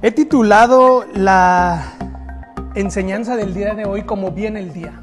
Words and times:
He 0.00 0.12
titulado 0.12 1.04
la 1.12 1.82
enseñanza 2.76 3.34
del 3.34 3.52
día 3.52 3.74
de 3.74 3.84
hoy 3.84 4.04
como 4.04 4.30
viene 4.30 4.60
el 4.60 4.72
día, 4.72 5.02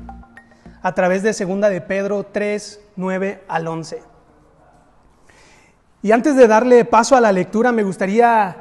a 0.82 0.94
través 0.94 1.21
de 1.21 1.33
segunda 1.33 1.68
de 1.68 1.82
Pedro 1.82 2.23
3, 2.32 2.79
9 2.96 3.44
al 3.50 3.68
11. 3.68 4.02
Y 6.02 6.13
antes 6.13 6.38
de 6.38 6.47
darle 6.47 6.86
paso 6.86 7.18
a 7.18 7.20
la 7.20 7.34
lectura, 7.34 7.73
me 7.73 7.84
gustaría 7.84 8.55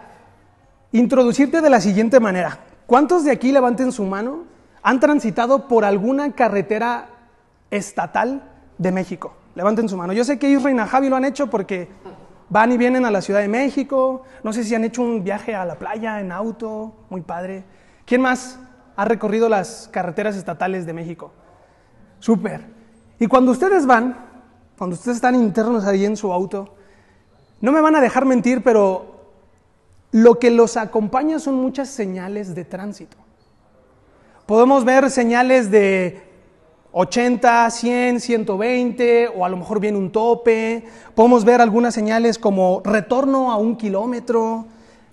introducirte 0.91 1.61
de 1.61 1.71
la 1.71 1.81
siguiente 1.81 2.19
manera. 2.19 2.59
¿Cuántos 2.87 3.23
de 3.23 3.31
aquí 3.31 3.53
levanten 3.53 3.93
su 3.93 4.03
mano 4.03 4.43
han 4.83 4.99
transitado 4.99 5.69
por 5.69 5.85
alguna 5.85 6.33
carretera 6.33 7.11
estatal 7.71 8.43
de 8.77 8.91
México? 8.91 9.37
Levanten 9.55 9.89
su 9.89 9.97
mano. 9.97 10.13
Yo 10.13 10.25
sé 10.25 10.41
que 10.41 10.51
Israel 10.51 10.81
y 10.85 10.89
Javi 10.89 11.09
lo 11.09 11.15
han 11.15 11.27
hecho 11.27 11.47
porque 11.49 11.89
van 12.49 12.73
y 12.73 12.77
vienen 12.77 13.05
a 13.05 13.11
la 13.11 13.21
Ciudad 13.21 13.41
de 13.41 13.49
México. 13.49 14.23
No 14.43 14.53
sé 14.53 14.65
si 14.65 14.75
han 14.75 14.85
hecho 14.85 15.03
un 15.03 15.25
viaje 15.25 15.55
a 15.55 15.65
la 15.65 15.79
playa 15.79 16.21
en 16.21 16.33
auto, 16.33 16.95
muy 17.11 17.23
padre. 17.23 17.65
¿Quién 18.05 18.21
más 18.21 18.59
ha 18.97 19.05
recorrido 19.05 19.49
las 19.49 19.89
carreteras 19.93 20.37
estatales 20.37 20.87
de 20.87 20.93
México? 20.93 21.33
Súper. 22.19 22.65
Y 23.19 23.27
cuando 23.27 23.53
ustedes 23.53 23.87
van, 23.87 24.17
cuando 24.77 24.95
ustedes 24.95 25.17
están 25.17 25.35
internos 25.35 25.85
ahí 25.85 26.05
en 26.05 26.17
su 26.17 26.33
auto, 26.33 26.75
no 27.61 27.73
me 27.73 27.81
van 27.81 27.97
a 27.97 28.01
dejar 28.01 28.25
mentir, 28.27 28.63
pero 28.63 29.31
lo 30.11 30.39
que 30.39 30.51
los 30.51 30.77
acompaña 30.77 31.39
son 31.39 31.55
muchas 31.55 31.89
señales 31.89 32.55
de 32.55 32.65
tránsito. 32.65 33.17
Podemos 34.47 34.85
ver 34.85 35.11
señales 35.11 35.71
de 35.71 36.34
80, 36.97 37.71
100, 37.71 38.21
120 38.21 39.29
o 39.37 39.45
a 39.45 39.49
lo 39.49 39.57
mejor 39.57 39.81
viene 39.81 39.99
un 39.99 40.13
tope. 40.13 40.85
Podemos 41.17 41.45
ver 41.45 41.61
algunas 41.61 41.93
señales 41.93 42.39
como 42.39 42.83
retorno 42.85 43.51
a 43.51 43.57
un 43.57 43.77
kilómetro, 43.77 44.67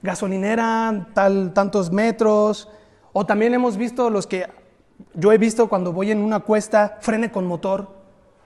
gasolinera, 0.04 1.10
tal, 1.16 1.54
tantos 1.54 1.92
metros. 1.92 2.70
O 3.14 3.26
también 3.26 3.56
hemos 3.56 3.78
visto 3.78 4.12
los 4.12 4.28
que 4.28 4.46
yo 5.16 5.32
he 5.32 5.40
visto 5.40 5.70
cuando 5.70 5.92
voy 5.92 6.12
en 6.12 6.20
una 6.20 6.42
cuesta, 6.42 7.00
frene 7.02 7.32
con 7.32 7.48
motor, 7.48 7.90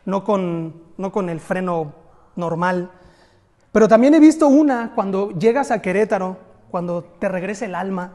no 0.05 0.23
con, 0.23 0.73
no 0.97 1.11
con 1.11 1.29
el 1.29 1.41
freno 1.41 1.93
normal. 2.37 2.89
Pero 3.73 3.89
también 3.89 4.13
he 4.13 4.21
visto 4.21 4.47
una 4.47 4.93
cuando 4.95 5.31
llegas 5.31 5.71
a 5.71 5.81
Querétaro, 5.81 6.37
cuando 6.71 7.03
te 7.03 7.27
regresa 7.27 7.65
el 7.65 7.75
alma, 7.75 8.13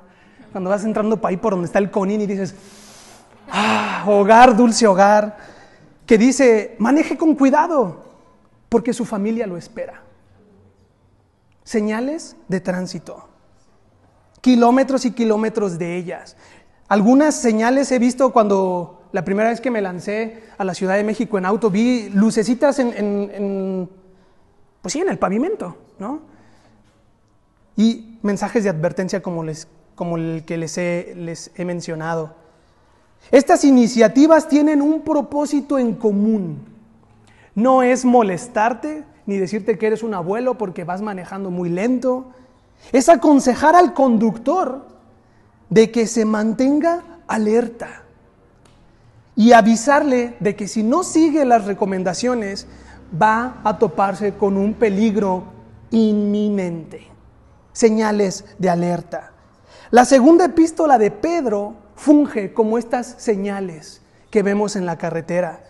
cuando 0.51 0.71
vas 0.71 0.83
entrando 0.87 1.21
para 1.21 1.31
ahí 1.31 1.37
por 1.37 1.53
donde 1.53 1.67
está 1.67 1.79
el 1.79 1.91
conín 1.91 2.23
y 2.23 2.27
dices, 2.27 2.55
ah, 3.51 4.05
hogar, 4.07 4.57
dulce 4.57 4.87
hogar, 4.87 5.37
que 6.07 6.19
dice, 6.19 6.75
maneje 6.79 7.17
con 7.17 7.35
cuidado, 7.35 8.05
porque 8.69 8.93
su 8.93 9.05
familia 9.05 9.47
lo 9.47 9.57
espera. 9.57 10.03
Señales 11.63 12.37
de 12.49 12.61
tránsito, 12.61 13.29
kilómetros 14.41 15.05
y 15.05 15.13
kilómetros 15.13 15.79
de 15.79 15.97
ellas. 15.97 16.37
Algunas 16.89 17.37
señales 17.37 17.93
he 17.93 17.99
visto 17.99 18.33
cuando 18.33 19.03
la 19.13 19.25
primera 19.25 19.51
vez 19.51 19.61
que 19.61 19.71
me 19.71 19.81
lancé 19.81 20.43
a 20.59 20.65
la 20.65 20.75
Ciudad 20.75 20.97
de 20.97 21.05
México 21.05 21.39
en 21.39 21.47
auto, 21.47 21.71
vi 21.71 22.09
lucecitas 22.09 22.79
en, 22.79 23.89
pues 24.83 24.93
sí, 24.93 25.01
en 25.01 25.09
el 25.09 25.19
pavimento, 25.19 25.77
¿no? 25.99 26.23
Y 27.77 28.19
mensajes 28.23 28.65
de 28.65 28.71
advertencia 28.71 29.23
como, 29.23 29.45
les, 29.45 29.69
como 29.95 30.17
el 30.17 30.45
que 30.45 30.57
les 30.57 30.77
he 30.79 31.65
mencionado. 31.65 32.40
Estas 33.31 33.65
iniciativas 33.65 34.49
tienen 34.49 34.83
un 34.83 35.03
propósito 35.03 35.79
en 35.79 35.95
común. 35.95 36.65
No 37.55 37.83
es 37.83 38.05
molestarte 38.05 39.05
ni 39.27 39.37
decirte 39.37 39.79
que 39.79 39.87
eres 39.87 40.03
un 40.03 40.15
abuelo 40.15 40.59
porque 40.59 40.85
vas 40.85 41.03
manejando 41.03 41.51
muy 41.51 41.69
lento. 41.69 42.33
Es 42.93 43.09
aconsejar 43.09 43.77
al 43.77 43.95
conductor 43.95 44.89
de 45.69 45.91
que 45.91 46.07
se 46.07 46.25
mantenga 46.25 47.05
alerta 47.29 48.03
y 49.37 49.53
avisarle 49.53 50.37
de 50.41 50.57
que 50.57 50.67
si 50.67 50.83
no 50.83 51.05
sigue 51.05 51.45
las 51.45 51.65
recomendaciones 51.65 52.67
va 53.21 53.61
a 53.65 53.79
toparse 53.79 54.35
con 54.35 54.57
un 54.57 54.75
peligro 54.75 55.45
inminente. 55.91 57.07
Señales 57.73 58.45
de 58.59 58.69
alerta. 58.69 59.33
La 59.91 60.05
segunda 60.05 60.47
epístola 60.47 60.99
de 60.99 61.11
Pedro 61.11 61.75
funge 62.01 62.55
como 62.55 62.79
estas 62.79 63.15
señales 63.19 64.01
que 64.31 64.43
vemos 64.43 64.75
en 64.75 64.87
la 64.87 64.97
carretera. 64.97 65.61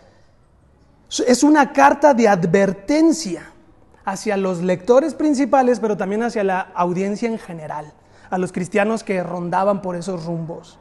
Es 1.27 1.43
una 1.43 1.73
carta 1.73 2.15
de 2.15 2.29
advertencia 2.29 3.51
hacia 4.05 4.37
los 4.37 4.63
lectores 4.63 5.15
principales, 5.15 5.81
pero 5.81 5.97
también 5.97 6.23
hacia 6.23 6.45
la 6.45 6.61
audiencia 6.61 7.29
en 7.29 7.39
general, 7.39 7.93
a 8.31 8.39
los 8.39 8.53
cristianos 8.53 9.03
que 9.03 9.25
rondaban 9.25 9.83
por 9.83 9.97
esos 9.97 10.25
rumbos. 10.25 10.79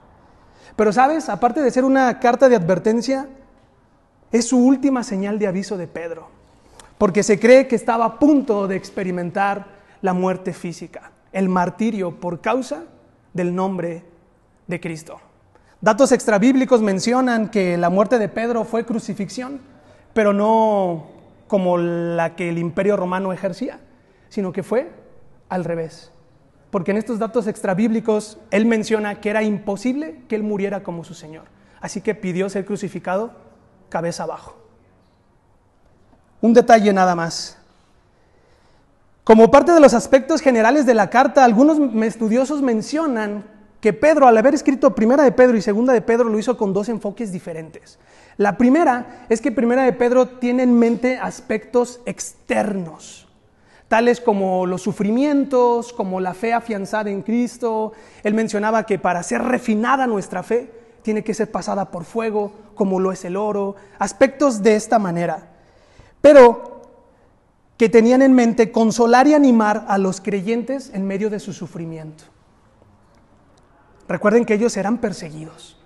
Pero 0.76 0.94
sabes, 0.94 1.30
aparte 1.30 1.64
de 1.64 1.72
ser 1.72 1.84
una 1.84 2.20
carta 2.20 2.48
de 2.48 2.56
advertencia, 2.56 3.28
es 4.32 4.48
su 4.48 4.64
última 4.64 5.04
señal 5.04 5.40
de 5.40 5.48
aviso 5.48 5.78
de 5.78 5.88
Pedro, 5.88 6.28
porque 7.00 7.24
se 7.24 7.40
cree 7.40 7.68
que 7.68 7.76
estaba 7.76 8.06
a 8.06 8.20
punto 8.20 8.68
de 8.68 8.76
experimentar 8.76 9.66
la 10.04 10.14
muerte 10.14 10.54
física, 10.54 11.12
el 11.32 11.50
martirio 11.50 12.20
por 12.20 12.40
causa 12.40 12.84
del 13.34 13.56
nombre 13.56 14.06
de 14.68 14.80
Cristo. 14.80 15.20
Datos 15.82 16.12
extrabíblicos 16.12 16.82
mencionan 16.82 17.50
que 17.50 17.78
la 17.78 17.90
muerte 17.90 18.20
de 18.20 18.28
Pedro 18.28 18.66
fue 18.66 18.86
crucifixión, 18.86 19.62
pero 20.14 20.34
no 20.34 21.08
como 21.48 21.78
la 21.78 22.36
que 22.36 22.50
el 22.50 22.58
imperio 22.58 22.98
romano 22.98 23.32
ejercía, 23.32 23.80
sino 24.28 24.52
que 24.52 24.62
fue 24.62 24.92
al 25.48 25.64
revés. 25.64 26.12
Porque 26.70 26.92
en 26.92 26.98
estos 26.98 27.18
datos 27.18 27.48
extrabíblicos 27.48 28.38
él 28.52 28.66
menciona 28.66 29.22
que 29.22 29.30
era 29.30 29.42
imposible 29.42 30.22
que 30.28 30.36
él 30.36 30.44
muriera 30.44 30.84
como 30.84 31.04
su 31.04 31.14
Señor. 31.14 31.46
Así 31.80 32.02
que 32.02 32.14
pidió 32.14 32.50
ser 32.50 32.66
crucificado 32.66 33.32
cabeza 33.88 34.24
abajo. 34.24 34.58
Un 36.42 36.54
detalle 36.54 36.92
nada 36.94 37.16
más. 37.16 37.58
Como 39.24 39.50
parte 39.50 39.72
de 39.72 39.80
los 39.80 39.94
aspectos 39.94 40.42
generales 40.42 40.86
de 40.86 40.94
la 40.94 41.10
carta, 41.10 41.44
algunos 41.44 41.80
estudiosos 42.04 42.62
mencionan 42.62 43.46
que 43.82 43.94
Pedro, 43.94 44.28
al 44.28 44.38
haber 44.38 44.54
escrito 44.54 44.94
Primera 44.94 45.24
de 45.24 45.32
Pedro 45.32 45.56
y 45.56 45.62
Segunda 45.62 45.94
de 45.94 46.02
Pedro, 46.02 46.26
lo 46.26 46.38
hizo 46.38 46.58
con 46.58 46.74
dos 46.74 46.90
enfoques 46.90 47.32
diferentes. 47.32 47.98
La 48.38 48.58
primera 48.58 49.26
es 49.30 49.42
que 49.42 49.52
Primera 49.52 49.84
de 49.84 49.94
Pedro 49.94 50.28
tiene 50.28 50.64
en 50.64 50.78
mente 50.78 51.18
aspectos 51.18 52.02
externos, 52.06 53.28
tales 53.88 54.20
como 54.20 54.66
los 54.66 54.82
sufrimientos, 54.82 55.94
como 55.94 56.20
la 56.20 56.34
fe 56.34 56.54
afianzada 56.54 57.10
en 57.10 57.22
Cristo. 57.22 57.94
Él 58.24 58.34
mencionaba 58.34 58.86
que 58.86 59.00
para 59.00 59.24
ser 59.24 59.42
refinada 59.44 60.08
nuestra 60.08 60.44
fe 60.44 60.72
tiene 61.02 61.24
que 61.24 61.34
ser 61.34 61.50
pasada 61.50 61.90
por 61.90 62.04
fuego, 62.04 62.52
como 62.76 63.00
lo 63.00 63.12
es 63.12 63.24
el 63.26 63.38
oro, 63.38 63.76
aspectos 63.98 64.62
de 64.62 64.76
esta 64.76 65.00
manera. 65.00 65.52
Pero 66.22 66.82
que 67.78 67.88
tenían 67.88 68.22
en 68.22 68.34
mente 68.34 68.74
consolar 68.74 69.26
y 69.28 69.34
animar 69.34 69.86
a 69.88 69.98
los 69.98 70.20
creyentes 70.20 70.92
en 70.94 71.08
medio 71.08 71.30
de 71.30 71.40
su 71.40 71.54
sufrimiento. 71.54 72.26
Recuerden 74.10 74.44
que 74.44 74.56
ellos 74.56 74.76
eran 74.76 74.98
perseguidos. 74.98 75.78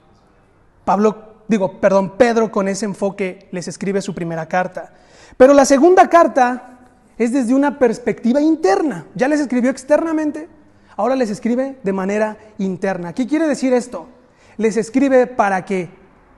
Pablo, 0.86 1.34
digo, 1.50 1.82
perdón, 1.82 2.18
Pedro 2.18 2.52
con 2.52 2.70
ese 2.70 2.86
enfoque 2.86 3.50
les 3.52 3.68
escribe 3.68 4.02
su 4.02 4.16
primera 4.16 4.48
carta. 4.48 4.94
Pero 5.36 5.54
la 5.54 5.66
segunda 5.66 6.10
carta 6.10 6.80
es 7.18 7.34
desde 7.34 7.54
una 7.54 7.78
perspectiva 7.78 8.40
interna. 8.40 9.06
Ya 9.14 9.28
les 9.28 9.42
escribió 9.42 9.70
externamente, 9.70 10.48
ahora 10.96 11.18
les 11.18 11.30
escribe 11.30 11.78
de 11.84 11.94
manera 11.94 12.38
interna. 12.60 13.14
¿Qué 13.14 13.28
quiere 13.28 13.46
decir 13.46 13.74
esto? 13.74 14.08
Les 14.56 14.78
escribe 14.78 15.28
para 15.28 15.66
que 15.66 15.90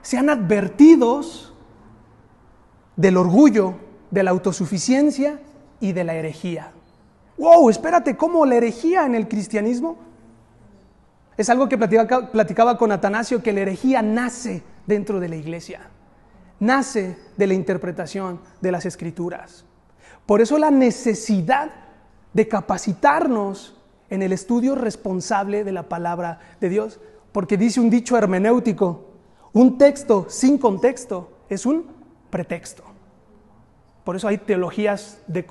sean 0.02 0.28
advertidos 0.28 1.54
del 2.96 3.16
orgullo, 3.16 3.74
de 4.10 4.24
la 4.24 4.32
autosuficiencia 4.32 5.38
y 5.78 5.92
de 5.92 6.02
la 6.02 6.14
herejía. 6.14 6.72
Wow, 7.38 7.70
espérate, 7.70 8.16
¿cómo 8.16 8.44
la 8.44 8.56
herejía 8.56 9.06
en 9.06 9.14
el 9.14 9.28
cristianismo? 9.28 10.05
Es 11.36 11.50
algo 11.50 11.68
que 11.68 11.76
platicaba, 11.76 12.78
con 12.78 12.92
Atanasio, 12.92 13.42
que 13.42 13.52
la 13.52 13.60
herejía 13.60 14.02
nace 14.02 14.62
dentro 14.86 15.20
de 15.20 15.28
la 15.28 15.36
iglesia, 15.36 15.90
nace 16.60 17.18
de 17.36 17.46
la 17.46 17.54
interpretación 17.54 18.40
de 18.60 18.72
las 18.72 18.86
escrituras. 18.86 19.64
Por 20.24 20.40
eso 20.40 20.58
la 20.58 20.70
necesidad 20.70 21.70
de 22.32 22.48
capacitarnos 22.48 23.76
en 24.08 24.22
el 24.22 24.32
estudio 24.32 24.74
responsable 24.74 25.64
de 25.64 25.72
la 25.72 25.88
palabra 25.88 26.40
de 26.60 26.68
Dios, 26.68 27.00
porque 27.32 27.56
dice 27.56 27.80
un 27.80 27.90
dicho 27.90 28.16
hermenéutico, 28.16 29.04
un 29.52 29.78
texto 29.78 30.26
sin 30.28 30.58
contexto 30.58 31.30
es 31.48 31.66
un 31.66 31.86
pretexto. 32.30 32.82
Por 34.04 34.16
eso 34.16 34.28
hay 34.28 34.38
teologías 34.38 35.20
de, 35.26 35.44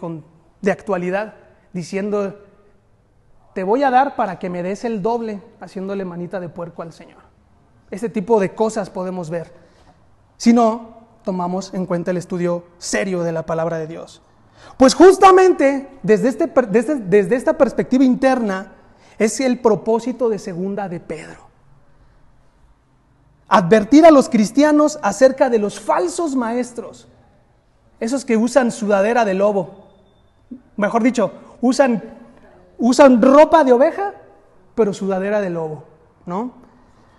actualidad 0.71 1.35
diciendo 1.73 2.44
te 3.55 3.63
voy 3.63 3.83
a 3.83 3.89
dar 3.89 4.17
para 4.17 4.37
que 4.37 4.49
me 4.49 4.61
des 4.61 4.83
el 4.83 5.01
doble 5.01 5.41
haciéndole 5.61 6.03
manita 6.03 6.41
de 6.41 6.49
puerco 6.49 6.81
al 6.81 6.91
Señor. 6.91 7.21
Ese 7.89 8.09
tipo 8.09 8.37
de 8.41 8.53
cosas 8.53 8.89
podemos 8.89 9.29
ver. 9.29 9.53
Si 10.35 10.51
no, 10.51 10.97
tomamos 11.23 11.73
en 11.73 11.85
cuenta 11.85 12.11
el 12.11 12.17
estudio 12.17 12.65
serio 12.79 13.23
de 13.23 13.31
la 13.31 13.45
palabra 13.45 13.77
de 13.77 13.87
Dios. 13.87 14.21
Pues 14.75 14.93
justamente 14.93 15.89
desde, 16.03 16.27
este, 16.27 16.51
desde, 16.69 16.95
desde 16.95 17.35
esta 17.37 17.57
perspectiva 17.57 18.03
interna 18.03 18.73
Es 19.17 19.39
el 19.39 19.61
propósito 19.61 20.27
de 20.27 20.37
segunda 20.37 20.89
de 20.89 20.99
Pedro. 20.99 21.47
Advertir 23.47 24.05
a 24.05 24.11
los 24.11 24.27
cristianos 24.27 24.99
acerca 25.01 25.49
de 25.49 25.59
los 25.59 25.79
falsos 25.79 26.35
maestros, 26.35 27.07
esos 28.01 28.25
que 28.25 28.35
usan 28.35 28.69
sudadera 28.69 29.23
de 29.23 29.33
lobo, 29.33 29.87
mejor 30.75 31.03
dicho, 31.03 31.31
usan, 31.61 32.24
usan 32.77 33.21
ropa 33.21 33.63
de 33.63 33.73
oveja, 33.73 34.13
pero 34.75 34.93
sudadera 34.93 35.41
de 35.41 35.49
lobo, 35.49 35.85
¿no? 36.25 36.53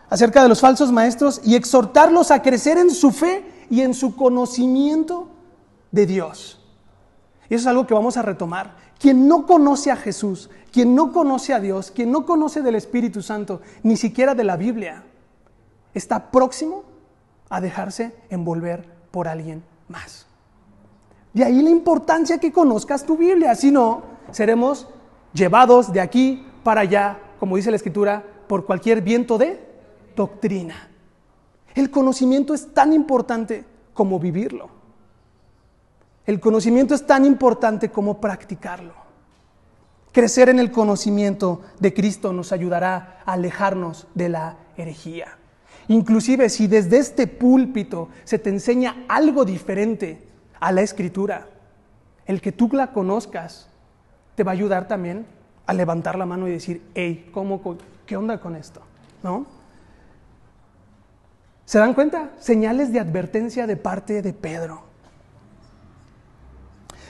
Acerca 0.08 0.42
de 0.42 0.48
los 0.48 0.60
falsos 0.60 0.92
maestros 0.92 1.40
y 1.44 1.56
exhortarlos 1.56 2.30
a 2.30 2.42
crecer 2.42 2.78
en 2.78 2.90
su 2.90 3.10
fe 3.10 3.44
y 3.70 3.80
en 3.80 3.94
su 3.94 4.14
conocimiento 4.14 5.28
de 5.90 6.06
Dios. 6.06 6.60
Y 7.48 7.54
eso 7.54 7.62
es 7.62 7.66
algo 7.66 7.86
que 7.86 7.94
vamos 7.94 8.16
a 8.16 8.22
retomar. 8.22 8.76
Quien 8.98 9.28
no 9.28 9.46
conoce 9.46 9.90
a 9.90 9.96
Jesús, 9.96 10.50
quien 10.72 10.94
no 10.94 11.12
conoce 11.12 11.54
a 11.54 11.60
Dios, 11.60 11.90
quien 11.90 12.10
no 12.10 12.24
conoce 12.24 12.62
del 12.62 12.74
Espíritu 12.76 13.22
Santo, 13.22 13.60
ni 13.82 13.96
siquiera 13.96 14.34
de 14.34 14.44
la 14.44 14.56
Biblia, 14.56 15.04
está 15.94 16.30
próximo 16.30 16.84
a 17.48 17.60
dejarse 17.60 18.14
envolver 18.30 18.88
por 19.10 19.28
alguien 19.28 19.62
más. 19.88 20.26
De 21.32 21.44
ahí 21.44 21.62
la 21.62 21.70
importancia 21.70 22.38
que 22.38 22.52
conozcas 22.52 23.04
tu 23.04 23.16
Biblia, 23.16 23.54
si 23.54 23.70
no, 23.70 24.02
seremos 24.30 24.88
llevados 25.36 25.92
de 25.92 26.00
aquí 26.00 26.44
para 26.64 26.80
allá, 26.80 27.20
como 27.38 27.56
dice 27.56 27.70
la 27.70 27.76
Escritura, 27.76 28.24
por 28.48 28.64
cualquier 28.64 29.02
viento 29.02 29.38
de 29.38 29.60
doctrina. 30.16 30.88
El 31.74 31.90
conocimiento 31.90 32.54
es 32.54 32.72
tan 32.72 32.92
importante 32.92 33.64
como 33.92 34.18
vivirlo. 34.18 34.70
El 36.24 36.40
conocimiento 36.40 36.94
es 36.94 37.06
tan 37.06 37.24
importante 37.24 37.90
como 37.90 38.20
practicarlo. 38.20 38.94
Crecer 40.10 40.48
en 40.48 40.58
el 40.58 40.72
conocimiento 40.72 41.60
de 41.78 41.92
Cristo 41.92 42.32
nos 42.32 42.50
ayudará 42.50 43.20
a 43.26 43.34
alejarnos 43.34 44.06
de 44.14 44.30
la 44.30 44.56
herejía. 44.76 45.36
Inclusive 45.88 46.48
si 46.48 46.66
desde 46.66 46.98
este 46.98 47.26
púlpito 47.26 48.08
se 48.24 48.38
te 48.38 48.50
enseña 48.50 49.04
algo 49.08 49.44
diferente 49.44 50.26
a 50.58 50.72
la 50.72 50.80
escritura, 50.80 51.48
el 52.24 52.40
que 52.40 52.50
tú 52.50 52.68
la 52.72 52.92
conozcas 52.92 53.68
te 54.36 54.44
va 54.44 54.52
a 54.52 54.54
ayudar 54.54 54.86
también 54.86 55.26
a 55.66 55.72
levantar 55.72 56.16
la 56.16 56.26
mano 56.26 56.46
y 56.46 56.52
decir, 56.52 56.82
hey, 56.94 57.28
¿cómo, 57.32 57.60
¿qué 58.06 58.16
onda 58.16 58.38
con 58.38 58.54
esto? 58.54 58.80
¿No? 59.22 59.46
¿Se 61.64 61.80
dan 61.80 61.94
cuenta? 61.94 62.30
Señales 62.38 62.92
de 62.92 63.00
advertencia 63.00 63.66
de 63.66 63.76
parte 63.76 64.22
de 64.22 64.32
Pedro. 64.32 64.82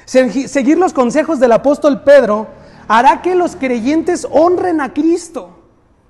Seguir 0.06 0.78
los 0.78 0.94
consejos 0.94 1.40
del 1.40 1.52
apóstol 1.52 2.02
Pedro 2.02 2.46
hará 2.88 3.20
que 3.20 3.34
los 3.34 3.56
creyentes 3.56 4.26
honren 4.30 4.80
a 4.80 4.94
Cristo, 4.94 5.58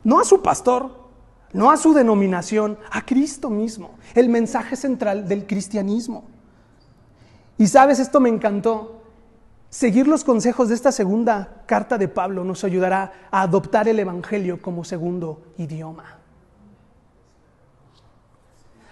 no 0.05 0.21
a 0.21 0.25
su 0.25 0.43
pastor, 0.43 1.07
no 1.53 1.71
a 1.71 1.79
su 1.79 1.95
denominación, 1.95 2.79
a 2.93 3.05
Cristo 3.05 3.49
mismo, 3.49 3.95
el 4.15 4.29
mensaje 4.29 4.77
central 4.77 5.27
del 5.27 5.47
cristianismo. 5.47 6.25
Y 7.59 7.67
sabes, 7.67 7.99
esto 7.99 8.21
me 8.21 8.29
encantó. 8.29 8.96
Seguir 9.77 10.09
los 10.09 10.25
consejos 10.25 10.71
de 10.71 10.75
esta 10.75 10.91
segunda 10.91 11.63
carta 11.67 11.99
de 11.99 12.09
Pablo 12.09 12.45
nos 12.45 12.65
ayudará 12.65 13.13
a 13.31 13.43
adoptar 13.43 13.87
el 13.89 13.99
Evangelio 13.99 14.63
como 14.63 14.85
segundo 14.85 15.43
idioma. 15.59 16.17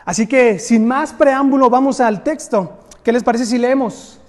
Así 0.04 0.26
que, 0.26 0.58
sin 0.58 0.86
más 0.86 1.14
preámbulo, 1.14 1.70
vamos 1.70 2.00
al 2.00 2.22
texto. 2.22 2.80
¿Qué 3.02 3.12
les 3.12 3.22
parece 3.22 3.46
si 3.46 3.56
leemos? 3.56 4.20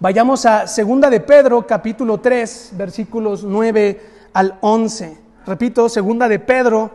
Vayamos 0.00 0.46
a 0.46 0.66
Segunda 0.66 1.08
de 1.08 1.20
Pedro, 1.20 1.64
capítulo 1.64 2.18
3, 2.18 2.72
versículos 2.72 3.44
9 3.44 4.00
al 4.32 4.58
11. 4.62 5.16
Repito, 5.46 5.88
Segunda 5.88 6.26
de 6.26 6.40
Pedro, 6.40 6.90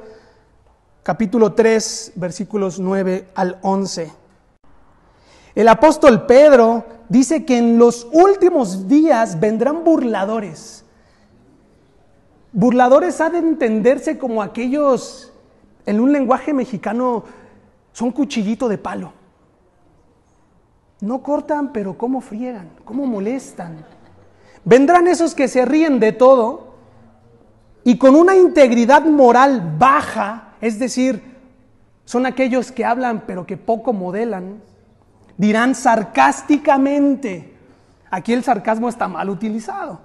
capítulo 1.04 1.54
3, 1.54 2.12
versículos 2.16 2.82
9 2.82 3.30
al 3.34 3.60
11. 3.62 4.12
El 5.56 5.70
apóstol 5.70 6.26
Pedro 6.26 6.99
dice 7.10 7.44
que 7.44 7.58
en 7.58 7.78
los 7.78 8.08
últimos 8.14 8.88
días 8.88 9.40
vendrán 9.40 9.84
burladores. 9.84 10.86
Burladores 12.52 13.20
ha 13.20 13.30
de 13.30 13.40
entenderse 13.40 14.18
como 14.18 14.42
aquellos, 14.42 15.34
en 15.86 16.00
un 16.00 16.12
lenguaje 16.12 16.54
mexicano, 16.54 17.24
son 17.92 18.12
cuchillito 18.12 18.70
de 18.70 18.78
palo. 18.78 19.14
No 21.02 21.22
cortan, 21.22 21.72
pero 21.72 21.98
cómo 21.98 22.22
friegan, 22.22 22.70
cómo 22.86 23.06
molestan. 23.06 23.86
Vendrán 24.66 25.08
esos 25.08 25.34
que 25.34 25.48
se 25.48 25.66
ríen 25.66 26.00
de 26.00 26.12
todo 26.12 26.76
y 27.84 27.98
con 27.98 28.16
una 28.16 28.36
integridad 28.36 29.06
moral 29.06 29.76
baja, 29.78 30.54
es 30.62 30.78
decir, 30.80 31.24
son 32.04 32.26
aquellos 32.26 32.72
que 32.72 32.86
hablan 32.86 33.24
pero 33.26 33.46
que 33.46 33.56
poco 33.56 33.94
modelan, 33.94 34.62
dirán 35.40 35.74
sarcásticamente, 35.74 37.58
aquí 38.12 38.34
el 38.34 38.44
sarcasmo 38.44 38.88
está 38.88 39.08
mal 39.08 39.32
utilizado. 39.32 40.02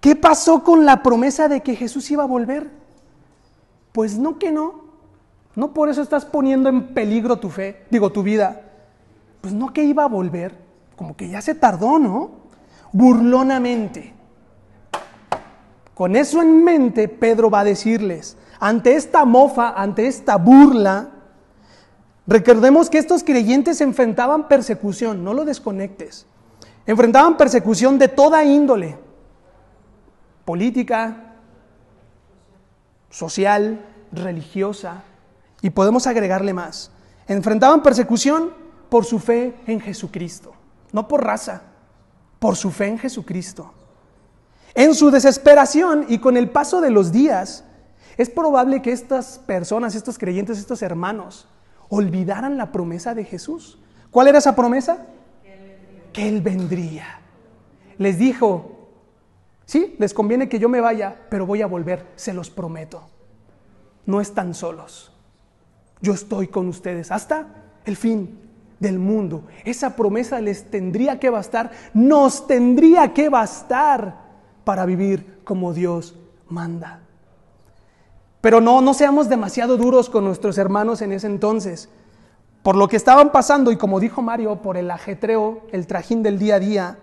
¿Qué 0.00 0.16
pasó 0.16 0.64
con 0.64 0.86
la 0.86 1.02
promesa 1.02 1.48
de 1.48 1.60
que 1.60 1.76
Jesús 1.76 2.10
iba 2.10 2.22
a 2.22 2.26
volver? 2.26 2.70
Pues 3.92 4.16
no 4.16 4.38
que 4.38 4.50
no. 4.50 4.84
No 5.54 5.74
por 5.74 5.90
eso 5.90 6.00
estás 6.00 6.24
poniendo 6.24 6.70
en 6.70 6.94
peligro 6.94 7.38
tu 7.38 7.50
fe, 7.50 7.84
digo 7.90 8.10
tu 8.10 8.22
vida 8.22 8.64
pues 9.44 9.52
no 9.52 9.74
que 9.74 9.84
iba 9.84 10.04
a 10.04 10.08
volver, 10.08 10.56
como 10.96 11.14
que 11.14 11.28
ya 11.28 11.42
se 11.42 11.54
tardó, 11.54 11.98
¿no? 11.98 12.30
Burlonamente. 12.92 14.14
Con 15.92 16.16
eso 16.16 16.40
en 16.40 16.64
mente, 16.64 17.08
Pedro 17.08 17.50
va 17.50 17.60
a 17.60 17.64
decirles, 17.64 18.38
ante 18.58 18.94
esta 18.94 19.26
mofa, 19.26 19.74
ante 19.76 20.06
esta 20.06 20.36
burla, 20.36 21.10
recordemos 22.26 22.90
que 22.90 22.98
estos 22.98 23.22
creyentes 23.22 23.80
enfrentaban 23.80 24.48
persecución, 24.48 25.24
no 25.24 25.34
lo 25.34 25.44
desconectes, 25.44 26.26
enfrentaban 26.86 27.36
persecución 27.36 27.98
de 27.98 28.08
toda 28.08 28.44
índole, 28.44 28.98
política, 30.44 31.34
social, 33.10 33.84
religiosa, 34.12 35.04
y 35.62 35.70
podemos 35.70 36.06
agregarle 36.06 36.52
más. 36.52 36.90
Enfrentaban 37.26 37.82
persecución 37.82 38.52
por 38.90 39.04
su 39.04 39.18
fe 39.18 39.54
en 39.66 39.80
Jesucristo, 39.80 40.52
no 40.92 41.08
por 41.08 41.24
raza, 41.24 41.62
por 42.38 42.56
su 42.56 42.70
fe 42.70 42.88
en 42.88 42.98
Jesucristo. 42.98 43.72
En 44.74 44.94
su 44.94 45.10
desesperación 45.10 46.04
y 46.08 46.18
con 46.18 46.36
el 46.36 46.50
paso 46.50 46.80
de 46.80 46.90
los 46.90 47.12
días, 47.12 47.64
es 48.16 48.28
probable 48.28 48.82
que 48.82 48.92
estas 48.92 49.38
personas, 49.38 49.94
estos 49.94 50.18
creyentes, 50.18 50.58
estos 50.58 50.82
hermanos, 50.82 51.48
olvidaran 51.88 52.56
la 52.56 52.72
promesa 52.72 53.14
de 53.14 53.24
Jesús. 53.24 53.78
¿Cuál 54.10 54.28
era 54.28 54.38
esa 54.38 54.54
promesa? 54.54 55.06
Que 56.12 56.28
Él 56.28 56.40
vendría. 56.40 57.20
Les 57.98 58.18
dijo, 58.18 58.88
sí, 59.64 59.96
les 59.98 60.14
conviene 60.14 60.48
que 60.48 60.58
yo 60.58 60.68
me 60.68 60.80
vaya, 60.80 61.22
pero 61.28 61.46
voy 61.46 61.62
a 61.62 61.66
volver, 61.66 62.06
se 62.16 62.32
los 62.32 62.50
prometo. 62.50 63.02
No 64.06 64.20
están 64.20 64.54
solos. 64.54 65.12
Yo 66.00 66.12
estoy 66.12 66.48
con 66.48 66.68
ustedes 66.68 67.10
hasta 67.10 67.46
el 67.84 67.96
fin 67.96 68.38
del 68.78 68.98
mundo. 68.98 69.46
Esa 69.64 69.96
promesa 69.96 70.40
les 70.40 70.70
tendría 70.70 71.18
que 71.18 71.30
bastar, 71.30 71.70
nos 71.94 72.46
tendría 72.46 73.12
que 73.14 73.28
bastar 73.28 74.24
para 74.64 74.84
vivir 74.86 75.40
como 75.44 75.72
Dios 75.72 76.14
manda. 76.48 77.03
Pero 78.44 78.60
no, 78.60 78.82
no 78.82 78.92
seamos 78.92 79.30
demasiado 79.30 79.78
duros 79.78 80.10
con 80.10 80.22
nuestros 80.26 80.58
hermanos 80.58 81.00
en 81.00 81.12
ese 81.12 81.26
entonces. 81.26 81.88
Por 82.62 82.76
lo 82.76 82.88
que 82.88 82.96
estaban 82.98 83.32
pasando 83.32 83.72
y 83.72 83.78
como 83.78 84.00
dijo 84.00 84.20
Mario, 84.20 84.60
por 84.60 84.76
el 84.76 84.90
ajetreo, 84.90 85.62
el 85.72 85.86
trajín 85.86 86.22
del 86.22 86.38
día 86.38 86.56
a 86.56 86.60
día, 86.60 86.98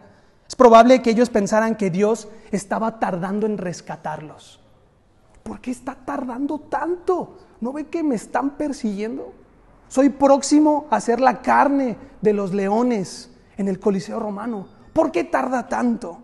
es 0.48 0.56
probable 0.56 1.02
que 1.02 1.10
ellos 1.10 1.32
pensaran 1.32 1.78
que 1.78 1.90
Dios 1.90 2.28
estaba 2.52 3.00
tardando 3.00 3.48
en 3.48 3.58
rescatarlos. 3.58 4.60
¿Por 5.42 5.60
qué 5.62 5.72
está 5.72 5.96
tardando 5.96 6.60
tanto? 6.60 7.40
¿No 7.60 7.74
ve 7.74 7.88
que 7.88 8.04
me 8.04 8.14
están 8.14 8.52
persiguiendo? 8.52 9.34
Soy 9.88 10.10
próximo 10.10 10.86
a 10.92 11.02
ser 11.02 11.20
la 11.20 11.42
carne 11.42 11.98
de 12.22 12.34
los 12.34 12.54
leones 12.54 13.32
en 13.58 13.68
el 13.68 13.80
Coliseo 13.80 14.20
romano. 14.20 14.68
¿Por 14.94 15.12
qué 15.12 15.24
tarda 15.24 15.68
tanto? 15.68 16.20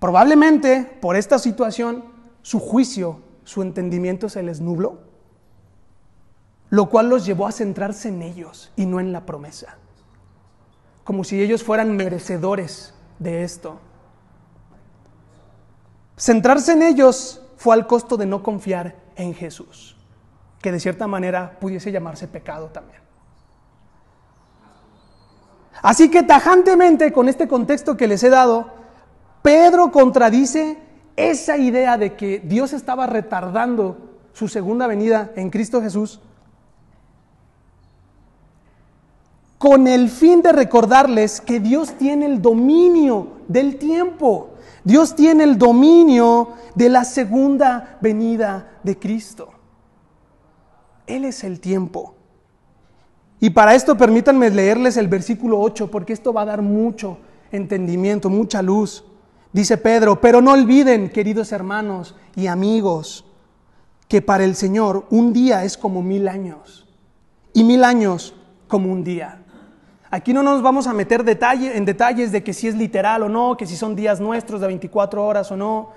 Probablemente 0.00 0.98
por 1.00 1.14
esta 1.14 1.38
situación 1.38 2.02
su 2.42 2.58
juicio, 2.58 3.27
su 3.48 3.62
entendimiento 3.62 4.28
se 4.28 4.42
les 4.42 4.60
nubló, 4.60 4.98
lo 6.68 6.90
cual 6.90 7.08
los 7.08 7.24
llevó 7.24 7.46
a 7.46 7.52
centrarse 7.52 8.10
en 8.10 8.20
ellos 8.20 8.70
y 8.76 8.84
no 8.84 9.00
en 9.00 9.10
la 9.10 9.24
promesa, 9.24 9.78
como 11.02 11.24
si 11.24 11.40
ellos 11.40 11.64
fueran 11.64 11.96
merecedores 11.96 12.92
de 13.18 13.44
esto. 13.44 13.80
Centrarse 16.18 16.72
en 16.72 16.82
ellos 16.82 17.40
fue 17.56 17.74
al 17.74 17.86
costo 17.86 18.18
de 18.18 18.26
no 18.26 18.42
confiar 18.42 18.96
en 19.16 19.32
Jesús 19.32 19.96
que 20.60 20.70
de 20.70 20.78
cierta 20.78 21.06
manera 21.06 21.56
pudiese 21.58 21.90
llamarse 21.90 22.28
pecado 22.28 22.66
también. 22.66 23.00
Así 25.80 26.10
que 26.10 26.22
tajantemente, 26.22 27.14
con 27.14 27.30
este 27.30 27.48
contexto 27.48 27.96
que 27.96 28.08
les 28.08 28.22
he 28.24 28.28
dado, 28.28 28.74
Pedro 29.40 29.90
contradice 29.90 30.76
esa 31.18 31.58
idea 31.58 31.98
de 31.98 32.14
que 32.14 32.38
Dios 32.38 32.72
estaba 32.72 33.06
retardando 33.06 33.96
su 34.32 34.46
segunda 34.46 34.86
venida 34.86 35.32
en 35.34 35.50
Cristo 35.50 35.82
Jesús, 35.82 36.20
con 39.58 39.88
el 39.88 40.08
fin 40.08 40.40
de 40.42 40.52
recordarles 40.52 41.40
que 41.40 41.58
Dios 41.58 41.94
tiene 41.98 42.26
el 42.26 42.40
dominio 42.40 43.38
del 43.48 43.76
tiempo. 43.76 44.50
Dios 44.84 45.16
tiene 45.16 45.42
el 45.42 45.58
dominio 45.58 46.50
de 46.76 46.88
la 46.88 47.04
segunda 47.04 47.98
venida 48.00 48.78
de 48.84 48.96
Cristo. 48.96 49.48
Él 51.08 51.24
es 51.24 51.42
el 51.42 51.58
tiempo. 51.58 52.14
Y 53.40 53.50
para 53.50 53.74
esto 53.74 53.96
permítanme 53.96 54.50
leerles 54.50 54.96
el 54.96 55.08
versículo 55.08 55.60
8, 55.60 55.90
porque 55.90 56.12
esto 56.12 56.32
va 56.32 56.42
a 56.42 56.46
dar 56.46 56.62
mucho 56.62 57.18
entendimiento, 57.50 58.30
mucha 58.30 58.62
luz. 58.62 59.04
Dice 59.52 59.78
Pedro, 59.78 60.20
pero 60.20 60.40
no 60.40 60.52
olviden, 60.52 61.10
queridos 61.10 61.52
hermanos 61.52 62.14
y 62.36 62.46
amigos, 62.48 63.24
que 64.06 64.22
para 64.22 64.44
el 64.44 64.54
Señor 64.54 65.06
un 65.10 65.32
día 65.32 65.64
es 65.64 65.76
como 65.76 66.02
mil 66.02 66.28
años 66.28 66.86
y 67.52 67.64
mil 67.64 67.84
años 67.84 68.34
como 68.66 68.92
un 68.92 69.04
día. 69.04 69.42
Aquí 70.10 70.32
no 70.32 70.42
nos 70.42 70.62
vamos 70.62 70.86
a 70.86 70.94
meter 70.94 71.20
en 71.20 71.84
detalles 71.84 72.32
de 72.32 72.42
que 72.42 72.54
si 72.54 72.68
es 72.68 72.74
literal 72.74 73.22
o 73.22 73.28
no, 73.28 73.56
que 73.56 73.66
si 73.66 73.76
son 73.76 73.94
días 73.94 74.20
nuestros 74.20 74.60
de 74.60 74.66
24 74.66 75.24
horas 75.24 75.50
o 75.52 75.56
no. 75.56 75.90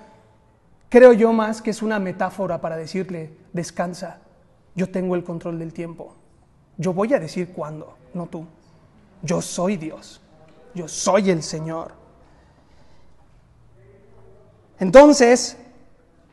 Creo 0.89 1.13
yo 1.13 1.31
más 1.31 1.61
que 1.61 1.69
es 1.69 1.81
una 1.81 1.99
metáfora 1.99 2.59
para 2.59 2.75
decirle, 2.75 3.37
descansa, 3.53 4.19
yo 4.75 4.89
tengo 4.89 5.15
el 5.15 5.23
control 5.23 5.57
del 5.59 5.71
tiempo. 5.71 6.15
Yo 6.77 6.93
voy 6.93 7.13
a 7.13 7.19
decir 7.19 7.53
cuándo, 7.53 7.95
no 8.13 8.25
tú. 8.25 8.45
Yo 9.21 9.41
soy 9.41 9.77
Dios, 9.77 10.19
yo 10.73 10.89
soy 10.89 11.29
el 11.29 11.43
Señor. 11.43 12.00
Entonces, 14.81 15.57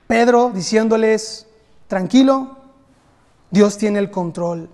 Pedro 0.06 0.50
diciéndoles, 0.54 1.46
tranquilo, 1.86 2.56
Dios 3.50 3.76
tiene 3.76 3.98
el 3.98 4.10
control. 4.10 4.70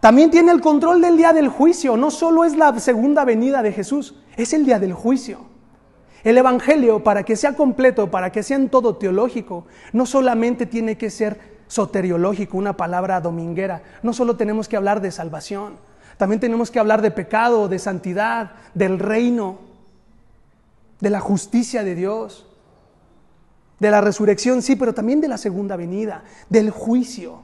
También 0.00 0.30
tiene 0.30 0.52
el 0.52 0.60
control 0.60 1.00
del 1.00 1.16
día 1.16 1.32
del 1.32 1.48
juicio. 1.48 1.96
No 1.96 2.10
solo 2.10 2.44
es 2.44 2.56
la 2.56 2.78
segunda 2.78 3.24
venida 3.24 3.62
de 3.62 3.72
Jesús, 3.72 4.16
es 4.36 4.52
el 4.52 4.66
día 4.66 4.78
del 4.78 4.92
juicio. 4.92 5.46
El 6.22 6.36
Evangelio, 6.36 7.02
para 7.02 7.22
que 7.22 7.36
sea 7.36 7.56
completo, 7.56 8.10
para 8.10 8.30
que 8.30 8.42
sea 8.42 8.58
en 8.58 8.68
todo 8.68 8.96
teológico, 8.96 9.64
no 9.94 10.04
solamente 10.04 10.66
tiene 10.66 10.98
que 10.98 11.08
ser 11.08 11.40
soteriológico, 11.68 12.58
una 12.58 12.76
palabra 12.76 13.22
dominguera. 13.22 13.82
No 14.02 14.12
solo 14.12 14.36
tenemos 14.36 14.68
que 14.68 14.76
hablar 14.76 15.00
de 15.00 15.10
salvación, 15.10 15.76
también 16.18 16.38
tenemos 16.38 16.70
que 16.70 16.80
hablar 16.80 17.00
de 17.00 17.12
pecado, 17.12 17.66
de 17.66 17.78
santidad, 17.78 18.52
del 18.74 18.98
reino, 18.98 19.58
de 21.00 21.08
la 21.08 21.20
justicia 21.20 21.82
de 21.82 21.94
Dios, 21.94 22.47
de 23.78 23.90
la 23.90 24.00
resurrección, 24.00 24.62
sí, 24.62 24.76
pero 24.76 24.94
también 24.94 25.20
de 25.20 25.28
la 25.28 25.38
segunda 25.38 25.76
venida, 25.76 26.24
del 26.48 26.70
juicio. 26.70 27.42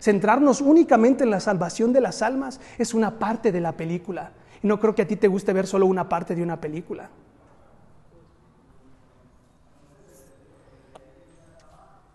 Centrarnos 0.00 0.60
únicamente 0.60 1.24
en 1.24 1.30
la 1.30 1.40
salvación 1.40 1.92
de 1.92 2.00
las 2.00 2.22
almas 2.22 2.60
es 2.78 2.94
una 2.94 3.18
parte 3.18 3.52
de 3.52 3.60
la 3.60 3.72
película. 3.72 4.32
Y 4.62 4.66
no 4.66 4.78
creo 4.80 4.94
que 4.94 5.02
a 5.02 5.06
ti 5.06 5.16
te 5.16 5.28
guste 5.28 5.52
ver 5.52 5.66
solo 5.66 5.86
una 5.86 6.08
parte 6.08 6.34
de 6.34 6.42
una 6.42 6.60
película. 6.60 7.10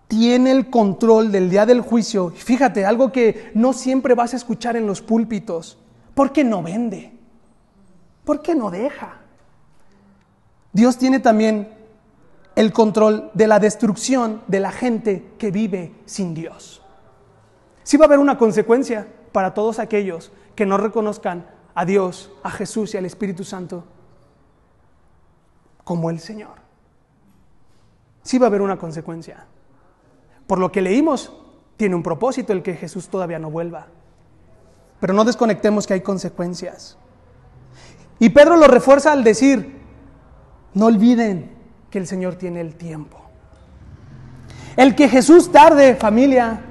Tiene 0.07 0.51
el 0.51 0.69
control 0.69 1.31
del 1.31 1.49
día 1.49 1.65
del 1.65 1.81
juicio. 1.81 2.29
Fíjate, 2.29 2.85
algo 2.85 3.11
que 3.11 3.51
no 3.55 3.73
siempre 3.73 4.13
vas 4.13 4.33
a 4.33 4.37
escuchar 4.37 4.77
en 4.77 4.85
los 4.85 5.01
púlpitos. 5.01 5.77
¿Por 6.13 6.31
qué 6.31 6.43
no 6.43 6.61
vende? 6.61 7.11
¿Por 8.23 8.41
qué 8.41 8.55
no 8.55 8.69
deja? 8.69 9.17
Dios 10.71 10.97
tiene 10.97 11.19
también 11.19 11.67
el 12.55 12.71
control 12.71 13.31
de 13.33 13.47
la 13.47 13.59
destrucción 13.59 14.41
de 14.47 14.59
la 14.59 14.71
gente 14.71 15.31
que 15.37 15.51
vive 15.51 15.93
sin 16.05 16.33
Dios. 16.33 16.81
Sí 17.83 17.97
va 17.97 18.05
a 18.05 18.07
haber 18.07 18.19
una 18.19 18.37
consecuencia 18.37 19.07
para 19.31 19.53
todos 19.53 19.79
aquellos 19.79 20.31
que 20.55 20.65
no 20.65 20.77
reconozcan 20.77 21.47
a 21.75 21.85
Dios, 21.85 22.31
a 22.43 22.51
Jesús 22.51 22.93
y 22.93 22.97
al 22.97 23.05
Espíritu 23.05 23.43
Santo 23.43 23.83
como 25.83 26.09
el 26.09 26.19
Señor. 26.19 26.63
Sí 28.21 28.37
va 28.37 28.45
a 28.45 28.49
haber 28.49 28.61
una 28.61 28.77
consecuencia. 28.77 29.45
Por 30.47 30.59
lo 30.59 30.71
que 30.71 30.81
leímos, 30.81 31.33
tiene 31.75 31.95
un 31.95 32.03
propósito 32.03 32.53
el 32.53 32.63
que 32.63 32.75
Jesús 32.75 33.09
todavía 33.09 33.39
no 33.39 33.51
vuelva. 33.51 33.87
Pero 34.99 35.13
no 35.13 35.25
desconectemos 35.25 35.85
que 35.85 35.95
hay 35.95 36.01
consecuencias. 36.01 36.97
Y 38.19 38.29
Pedro 38.29 38.55
lo 38.55 38.67
refuerza 38.67 39.11
al 39.11 39.23
decir, 39.23 39.81
no 40.73 40.85
olviden 40.85 41.51
que 41.93 41.99
el 41.99 42.07
Señor 42.07 42.33
tiene 42.33 42.59
el 42.59 42.73
tiempo. 42.73 43.19
El 44.75 44.95
que 44.95 45.07
Jesús 45.07 45.51
tarde, 45.51 45.93
familia, 45.93 46.61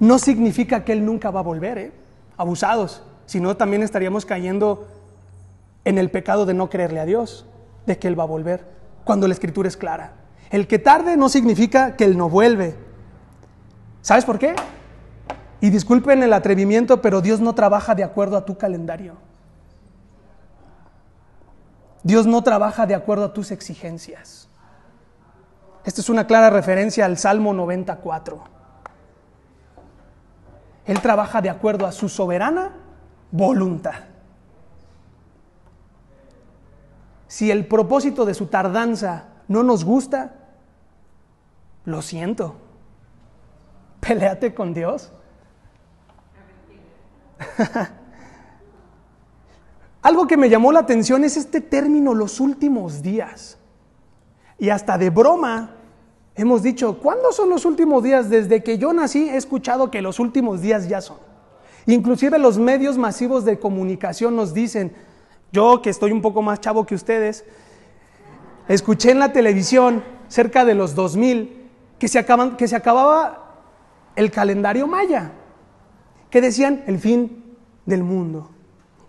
no 0.00 0.18
significa 0.18 0.82
que 0.82 0.92
Él 0.92 1.04
nunca 1.04 1.30
va 1.30 1.40
a 1.40 1.42
volver, 1.42 1.76
¿eh? 1.76 1.92
abusados, 2.38 3.02
sino 3.26 3.54
también 3.58 3.82
estaríamos 3.82 4.24
cayendo 4.24 4.88
en 5.84 5.98
el 5.98 6.10
pecado 6.10 6.46
de 6.46 6.54
no 6.54 6.70
creerle 6.70 7.00
a 7.00 7.04
Dios, 7.04 7.44
de 7.84 7.98
que 7.98 8.08
Él 8.08 8.18
va 8.18 8.22
a 8.22 8.26
volver, 8.26 8.64
cuando 9.04 9.28
la 9.28 9.34
escritura 9.34 9.68
es 9.68 9.76
clara. 9.76 10.14
El 10.48 10.68
que 10.68 10.78
tarde 10.78 11.18
no 11.18 11.28
significa 11.28 11.94
que 11.94 12.04
Él 12.04 12.16
no 12.16 12.30
vuelve. 12.30 12.76
¿Sabes 14.00 14.24
por 14.24 14.38
qué? 14.38 14.54
Y 15.60 15.68
disculpen 15.68 16.22
el 16.22 16.32
atrevimiento, 16.32 17.02
pero 17.02 17.20
Dios 17.20 17.40
no 17.40 17.54
trabaja 17.54 17.94
de 17.94 18.04
acuerdo 18.04 18.38
a 18.38 18.46
tu 18.46 18.56
calendario. 18.56 19.16
Dios 22.04 22.26
no 22.26 22.42
trabaja 22.42 22.86
de 22.86 22.94
acuerdo 22.94 23.24
a 23.24 23.32
tus 23.32 23.50
exigencias. 23.50 24.48
Esta 25.84 26.02
es 26.02 26.08
una 26.10 26.26
clara 26.26 26.50
referencia 26.50 27.06
al 27.06 27.16
Salmo 27.16 27.54
94. 27.54 28.44
Él 30.84 31.00
trabaja 31.00 31.40
de 31.40 31.48
acuerdo 31.48 31.86
a 31.86 31.92
su 31.92 32.10
soberana 32.10 32.72
voluntad. 33.30 34.04
Si 37.26 37.50
el 37.50 37.66
propósito 37.66 38.26
de 38.26 38.34
su 38.34 38.46
tardanza 38.46 39.24
no 39.48 39.62
nos 39.62 39.82
gusta, 39.82 40.34
lo 41.86 42.02
siento. 42.02 42.56
Peleate 44.00 44.54
con 44.54 44.74
Dios. 44.74 45.10
Algo 50.04 50.26
que 50.26 50.36
me 50.36 50.50
llamó 50.50 50.70
la 50.70 50.80
atención 50.80 51.24
es 51.24 51.38
este 51.38 51.62
término 51.62 52.12
los 52.12 52.38
últimos 52.38 53.00
días. 53.00 53.56
Y 54.58 54.68
hasta 54.68 54.98
de 54.98 55.08
broma 55.08 55.76
hemos 56.34 56.62
dicho, 56.62 56.98
¿cuándo 56.98 57.32
son 57.32 57.48
los 57.48 57.64
últimos 57.64 58.02
días? 58.02 58.28
Desde 58.28 58.62
que 58.62 58.76
yo 58.76 58.92
nací 58.92 59.30
he 59.30 59.36
escuchado 59.38 59.90
que 59.90 60.02
los 60.02 60.20
últimos 60.20 60.60
días 60.60 60.90
ya 60.90 61.00
son. 61.00 61.16
Inclusive 61.86 62.38
los 62.38 62.58
medios 62.58 62.98
masivos 62.98 63.46
de 63.46 63.58
comunicación 63.58 64.36
nos 64.36 64.52
dicen, 64.52 64.92
yo 65.52 65.80
que 65.80 65.88
estoy 65.88 66.12
un 66.12 66.20
poco 66.20 66.42
más 66.42 66.60
chavo 66.60 66.84
que 66.84 66.94
ustedes, 66.94 67.46
escuché 68.68 69.10
en 69.10 69.20
la 69.20 69.32
televisión 69.32 70.04
cerca 70.28 70.66
de 70.66 70.74
los 70.74 70.94
2000 70.94 71.70
que 71.98 72.08
se, 72.08 72.18
acaban, 72.18 72.58
que 72.58 72.68
se 72.68 72.76
acababa 72.76 73.62
el 74.16 74.30
calendario 74.30 74.86
maya, 74.86 75.32
que 76.28 76.42
decían 76.42 76.84
el 76.86 76.98
fin 76.98 77.56
del 77.86 78.04
mundo. 78.04 78.53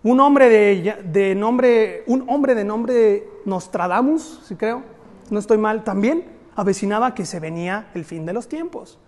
Un 0.02 0.20
hombre 0.20 0.48
de, 0.48 1.34
nombre, 1.34 2.04
un 2.06 2.28
hombre 2.28 2.54
de 2.54 2.64
nombre 2.64 3.28
Nostradamus, 3.44 4.42
si 4.46 4.54
creo, 4.54 4.82
no 5.30 5.38
estoy 5.38 5.58
mal, 5.58 5.84
también 5.84 6.24
avecinaba 6.54 7.14
que 7.14 7.24
se 7.26 7.40
venía 7.40 7.88
el 7.94 8.04
fin 8.04 8.24
de 8.26 8.32
los 8.32 8.48
tiempos. 8.48 8.98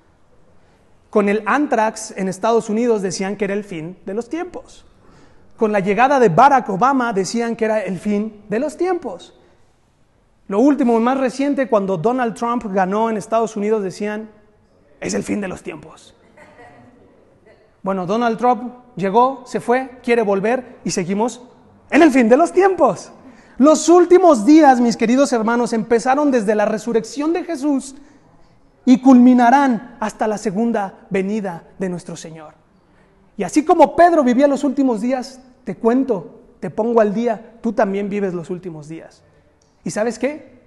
Con 1.11 1.28
el 1.28 1.42
anthrax 1.47 2.12
en 2.16 2.28
Estados 2.28 2.68
Unidos 2.68 3.00
decían 3.00 3.37
que 3.37 3.45
era 3.45 3.54
el 3.54 3.64
fin 3.64 3.97
de 4.04 4.14
los 4.14 4.28
tiempos. 4.28 4.85
Con 5.57 5.73
la 5.73 5.80
llegada 5.80 6.21
de 6.21 6.28
Barack 6.28 6.68
Obama 6.68 7.12
decían 7.12 7.57
que 7.57 7.64
era 7.64 7.80
el 7.80 7.99
fin 7.99 8.45
de 8.49 8.59
los 8.59 8.76
tiempos. 8.76 9.38
Lo 10.49 10.61
último, 10.61 10.99
más 11.00 11.18
reciente, 11.18 11.68
cuando 11.68 11.97
Donald 11.97 12.35
Trump 12.35 12.64
ganó 12.73 13.11
en 13.11 13.16
Estados 13.16 13.57
Unidos, 13.57 13.83
decían, 13.83 14.30
es 15.00 15.14
el 15.14 15.23
fin 15.23 15.40
de 15.40 15.49
los 15.49 15.62
tiempos. 15.62 16.14
Bueno, 17.88 18.04
Donald 18.04 18.37
Trump 18.37 18.75
llegó, 18.97 19.45
se 19.47 19.61
fue, 19.61 19.99
quiere 20.02 20.21
volver 20.21 20.76
y 20.85 20.90
seguimos 20.90 21.40
en 21.88 22.02
el 22.02 22.11
fin 22.11 22.28
de 22.28 22.37
los 22.37 22.52
tiempos. 22.52 23.11
Los 23.57 23.88
últimos 23.88 24.45
días, 24.45 24.78
mis 24.78 24.95
queridos 24.95 25.33
hermanos, 25.33 25.73
empezaron 25.73 26.30
desde 26.30 26.54
la 26.54 26.66
resurrección 26.66 27.33
de 27.33 27.45
Jesús 27.45 27.95
y 28.85 29.00
culminarán 29.00 29.97
hasta 30.00 30.28
la 30.28 30.37
segunda 30.37 31.07
venida 31.09 31.64
de 31.78 31.88
nuestro 31.88 32.14
Señor. 32.14 32.52
Y 33.38 33.45
así 33.45 33.64
como 33.64 33.97
Pedro 33.97 34.23
vivía 34.23 34.49
los 34.49 34.64
últimos 34.64 35.00
días, 35.00 35.40
te 35.64 35.75
cuento, 35.75 36.42
te 36.61 36.68
pongo 36.68 37.00
al 37.00 37.14
día, 37.14 37.54
tú 37.62 37.73
también 37.73 38.11
vives 38.11 38.35
los 38.35 38.50
últimos 38.50 38.88
días. 38.88 39.23
¿Y 39.83 39.92
sabes 39.92 40.18
qué? 40.18 40.61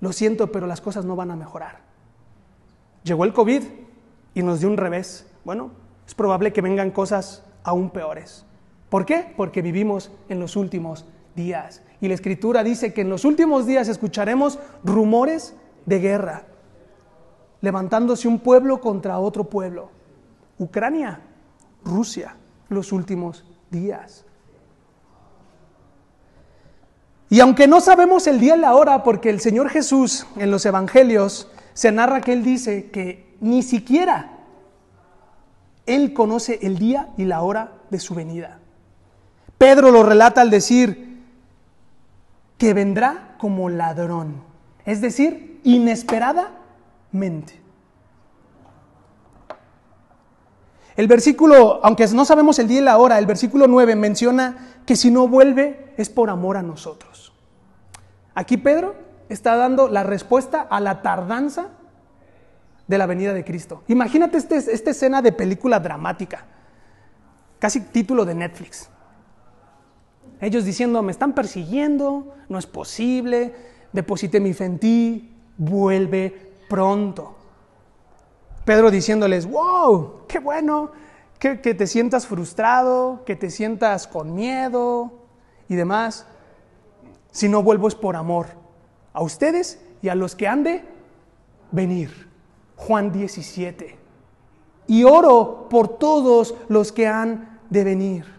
Lo 0.00 0.12
siento, 0.12 0.52
pero 0.52 0.66
las 0.66 0.82
cosas 0.82 1.06
no 1.06 1.16
van 1.16 1.30
a 1.30 1.36
mejorar. 1.36 1.78
Llegó 3.02 3.24
el 3.24 3.32
COVID 3.32 3.62
y 4.34 4.42
nos 4.42 4.60
dio 4.60 4.68
un 4.68 4.76
revés. 4.76 5.26
Bueno, 5.42 5.70
es 6.06 6.14
probable 6.14 6.52
que 6.52 6.60
vengan 6.60 6.90
cosas 6.90 7.44
aún 7.62 7.90
peores. 7.90 8.44
¿Por 8.88 9.06
qué? 9.06 9.32
Porque 9.36 9.62
vivimos 9.62 10.12
en 10.28 10.38
los 10.38 10.56
últimos 10.56 11.06
días. 11.34 11.82
Y 12.00 12.08
la 12.08 12.14
escritura 12.14 12.62
dice 12.62 12.92
que 12.92 13.00
en 13.00 13.10
los 13.10 13.24
últimos 13.24 13.66
días 13.66 13.88
escucharemos 13.88 14.58
rumores 14.84 15.56
de 15.86 15.98
guerra, 15.98 16.44
levantándose 17.60 18.28
un 18.28 18.38
pueblo 18.38 18.80
contra 18.80 19.18
otro 19.18 19.44
pueblo. 19.44 19.90
Ucrania, 20.58 21.20
Rusia, 21.84 22.36
los 22.68 22.92
últimos 22.92 23.44
días. 23.70 24.24
Y 27.30 27.40
aunque 27.40 27.66
no 27.66 27.80
sabemos 27.80 28.26
el 28.26 28.38
día 28.38 28.54
y 28.56 28.60
la 28.60 28.74
hora, 28.76 29.02
porque 29.02 29.30
el 29.30 29.40
Señor 29.40 29.70
Jesús 29.70 30.26
en 30.36 30.50
los 30.50 30.64
Evangelios 30.66 31.50
se 31.72 31.90
narra 31.90 32.20
que 32.20 32.32
Él 32.32 32.44
dice 32.44 32.90
que 32.90 33.34
ni 33.40 33.62
siquiera 33.62 34.33
Él 35.86 36.12
conoce 36.12 36.58
el 36.62 36.78
día 36.78 37.08
y 37.16 37.24
la 37.24 37.42
hora 37.42 37.72
de 37.90 37.98
su 37.98 38.14
venida. 38.14 38.58
Pedro 39.58 39.90
lo 39.90 40.02
relata 40.02 40.40
al 40.40 40.50
decir 40.50 41.22
que 42.58 42.74
vendrá 42.74 43.36
como 43.38 43.68
ladrón, 43.68 44.42
es 44.84 45.00
decir, 45.00 45.60
inesperadamente. 45.64 47.60
El 50.96 51.08
versículo, 51.08 51.80
aunque 51.84 52.06
no 52.08 52.24
sabemos 52.24 52.58
el 52.58 52.68
día 52.68 52.80
y 52.80 52.84
la 52.84 52.98
hora, 52.98 53.18
el 53.18 53.26
versículo 53.26 53.66
9 53.66 53.96
menciona 53.96 54.76
que 54.86 54.96
si 54.96 55.10
no 55.10 55.26
vuelve 55.26 55.92
es 55.96 56.08
por 56.08 56.30
amor 56.30 56.56
a 56.56 56.62
nosotros. 56.62 57.32
Aquí 58.34 58.56
Pedro 58.56 58.94
está 59.28 59.56
dando 59.56 59.88
la 59.88 60.04
respuesta 60.04 60.60
a 60.62 60.80
la 60.80 61.02
tardanza 61.02 61.68
de 62.86 62.98
la 62.98 63.06
venida 63.06 63.32
de 63.32 63.44
Cristo. 63.44 63.82
Imagínate 63.88 64.38
este, 64.38 64.56
esta 64.56 64.90
escena 64.90 65.22
de 65.22 65.32
película 65.32 65.80
dramática, 65.80 66.44
casi 67.58 67.80
título 67.80 68.24
de 68.24 68.34
Netflix. 68.34 68.90
Ellos 70.40 70.64
diciendo, 70.64 71.02
me 71.02 71.12
están 71.12 71.32
persiguiendo, 71.32 72.34
no 72.48 72.58
es 72.58 72.66
posible, 72.66 73.54
deposité 73.92 74.40
mi 74.40 74.52
fe 74.52 74.64
en 74.64 74.78
ti, 74.78 75.34
vuelve 75.56 76.52
pronto. 76.68 77.36
Pedro 78.64 78.90
diciéndoles, 78.90 79.46
wow, 79.46 80.26
qué 80.26 80.38
bueno, 80.38 80.92
que, 81.38 81.60
que 81.60 81.74
te 81.74 81.86
sientas 81.86 82.26
frustrado, 82.26 83.22
que 83.24 83.36
te 83.36 83.50
sientas 83.50 84.06
con 84.06 84.34
miedo 84.34 85.26
y 85.68 85.74
demás. 85.74 86.26
Si 87.30 87.48
no 87.48 87.62
vuelvo 87.62 87.88
es 87.88 87.94
por 87.94 88.16
amor 88.16 88.46
a 89.12 89.22
ustedes 89.22 89.80
y 90.02 90.08
a 90.08 90.14
los 90.14 90.34
que 90.34 90.48
han 90.48 90.62
de 90.62 90.84
venir. 91.70 92.33
Juan 92.76 93.12
17. 93.12 93.98
Y 94.86 95.04
oro 95.04 95.68
por 95.70 95.98
todos 95.98 96.54
los 96.68 96.92
que 96.92 97.06
han 97.06 97.60
de 97.70 97.84
venir. 97.84 98.34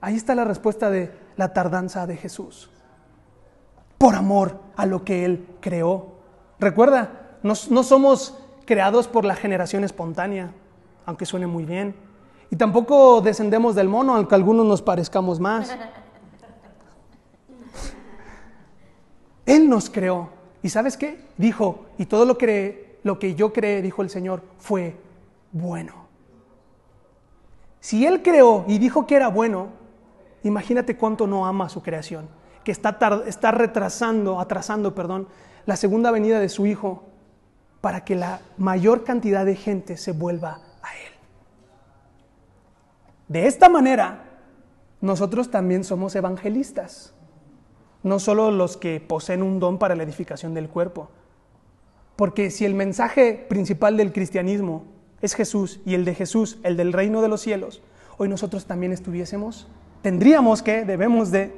Ahí 0.00 0.16
está 0.16 0.34
la 0.34 0.44
respuesta 0.44 0.90
de 0.90 1.12
la 1.36 1.52
tardanza 1.52 2.06
de 2.06 2.16
Jesús. 2.16 2.70
Por 3.96 4.14
amor 4.14 4.60
a 4.76 4.86
lo 4.86 5.04
que 5.04 5.24
Él 5.24 5.46
creó. 5.60 6.18
Recuerda, 6.60 7.38
no, 7.42 7.54
somos 7.54 8.38
creados 8.64 9.08
por 9.08 9.24
la 9.24 9.34
generación 9.34 9.84
espontánea, 9.84 10.52
aunque 11.06 11.26
suene 11.26 11.46
muy 11.46 11.64
bien. 11.64 11.94
Y 12.50 12.56
tampoco 12.56 13.20
descendemos 13.20 13.74
del 13.74 13.88
mono, 13.88 14.14
aunque 14.14 14.34
algunos 14.34 14.66
nos 14.66 14.82
parezcamos 14.82 15.38
más. 15.40 15.70
Él 19.46 19.68
nos 19.68 19.90
creó. 19.90 20.37
¿Y 20.62 20.68
sabes 20.70 20.96
qué? 20.96 21.20
Dijo, 21.36 21.86
y 21.98 22.06
todo 22.06 22.24
lo, 22.24 22.38
que, 22.38 22.98
lo 23.04 23.18
que 23.18 23.34
yo 23.34 23.52
creé, 23.52 23.82
dijo 23.82 24.02
el 24.02 24.10
Señor, 24.10 24.42
fue 24.58 24.96
bueno. 25.52 26.08
Si 27.80 28.04
Él 28.06 28.22
creó 28.22 28.64
y 28.66 28.78
dijo 28.78 29.06
que 29.06 29.14
era 29.16 29.28
bueno, 29.28 29.78
Imagínate 30.42 30.96
cuánto 30.96 31.26
no 31.26 31.46
ama 31.46 31.68
su 31.68 31.82
creación, 31.82 32.28
que 32.64 32.72
está, 32.72 32.98
está 33.26 33.50
retrasando, 33.50 34.40
atrasando, 34.40 34.94
perdón, 34.94 35.28
la 35.66 35.76
segunda 35.76 36.10
venida 36.10 36.38
de 36.38 36.48
su 36.48 36.66
Hijo 36.66 37.04
para 37.80 38.04
que 38.04 38.14
la 38.14 38.40
mayor 38.56 39.04
cantidad 39.04 39.44
de 39.44 39.56
gente 39.56 39.96
se 39.96 40.12
vuelva 40.12 40.60
a 40.82 40.96
Él. 40.96 41.12
De 43.28 43.46
esta 43.46 43.68
manera, 43.68 44.24
nosotros 45.00 45.50
también 45.50 45.84
somos 45.84 46.14
evangelistas, 46.14 47.14
no 48.02 48.18
solo 48.18 48.50
los 48.50 48.76
que 48.76 49.00
poseen 49.00 49.42
un 49.42 49.60
don 49.60 49.78
para 49.78 49.96
la 49.96 50.02
edificación 50.02 50.54
del 50.54 50.68
cuerpo. 50.68 51.10
Porque 52.16 52.50
si 52.50 52.64
el 52.64 52.74
mensaje 52.74 53.46
principal 53.48 53.96
del 53.96 54.12
cristianismo 54.12 54.84
es 55.20 55.34
Jesús 55.34 55.80
y 55.84 55.94
el 55.94 56.04
de 56.04 56.14
Jesús, 56.14 56.58
el 56.62 56.76
del 56.76 56.92
reino 56.92 57.22
de 57.22 57.28
los 57.28 57.40
cielos, 57.40 57.82
hoy 58.16 58.28
nosotros 58.28 58.66
también 58.66 58.92
estuviésemos 58.92 59.68
tendríamos 60.02 60.62
que, 60.62 60.84
debemos 60.84 61.30
de 61.30 61.54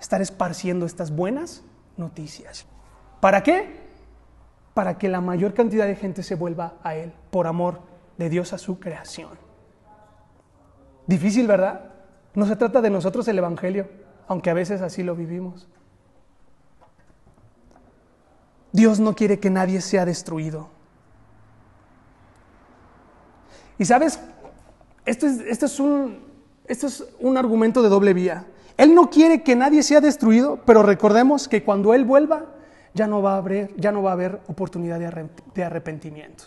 estar 0.00 0.20
esparciendo 0.20 0.86
estas 0.86 1.10
buenas 1.10 1.64
noticias. 1.96 2.66
¿Para 3.20 3.42
qué? 3.42 3.84
Para 4.74 4.98
que 4.98 5.08
la 5.08 5.20
mayor 5.20 5.54
cantidad 5.54 5.86
de 5.86 5.96
gente 5.96 6.22
se 6.22 6.34
vuelva 6.34 6.74
a 6.82 6.94
Él, 6.96 7.12
por 7.30 7.46
amor 7.46 7.80
de 8.18 8.28
Dios 8.28 8.52
a 8.52 8.58
su 8.58 8.78
creación. 8.78 9.30
Difícil, 11.06 11.46
¿verdad? 11.46 11.92
No 12.34 12.46
se 12.46 12.56
trata 12.56 12.80
de 12.80 12.90
nosotros 12.90 13.26
el 13.28 13.38
Evangelio, 13.38 13.88
aunque 14.26 14.50
a 14.50 14.54
veces 14.54 14.82
así 14.82 15.02
lo 15.02 15.14
vivimos. 15.14 15.66
Dios 18.72 18.98
no 18.98 19.14
quiere 19.14 19.38
que 19.38 19.50
nadie 19.50 19.80
sea 19.80 20.04
destruido. 20.04 20.68
Y 23.78 23.84
sabes, 23.84 24.20
esto 25.04 25.26
es, 25.26 25.40
esto 25.40 25.66
es 25.66 25.78
un, 25.80 26.24
esto 26.66 26.86
es 26.86 27.04
un 27.20 27.36
argumento 27.36 27.82
de 27.82 27.88
doble 27.88 28.14
vía. 28.14 28.46
Él 28.76 28.94
no 28.94 29.10
quiere 29.10 29.42
que 29.42 29.54
nadie 29.54 29.82
sea 29.82 30.00
destruido, 30.00 30.60
pero 30.66 30.82
recordemos 30.82 31.46
que 31.48 31.62
cuando 31.62 31.94
Él 31.94 32.04
vuelva, 32.04 32.46
ya 32.94 33.06
no 33.06 33.22
va 33.22 33.34
a 33.34 33.38
haber, 33.38 33.74
ya 33.76 33.92
no 33.92 34.02
va 34.02 34.10
a 34.10 34.14
haber 34.14 34.40
oportunidad 34.48 34.98
de 34.98 35.64
arrepentimiento. 35.64 36.44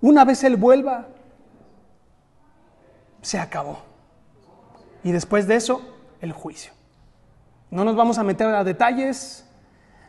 Una 0.00 0.24
vez 0.24 0.44
Él 0.44 0.56
vuelva, 0.56 1.08
se 3.22 3.38
acabó. 3.38 3.78
Y 5.02 5.12
después 5.12 5.48
de 5.48 5.56
eso, 5.56 5.95
el 6.20 6.32
juicio. 6.32 6.72
No 7.70 7.84
nos 7.84 7.96
vamos 7.96 8.18
a 8.18 8.22
meter 8.22 8.48
a 8.48 8.64
detalles 8.64 9.44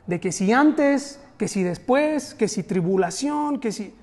de 0.05 0.19
que 0.19 0.31
si 0.31 0.51
antes, 0.51 1.19
que 1.37 1.47
si 1.47 1.63
después, 1.63 2.33
que 2.33 2.47
si 2.47 2.63
tribulación, 2.63 3.59
que 3.59 3.71
si... 3.71 3.95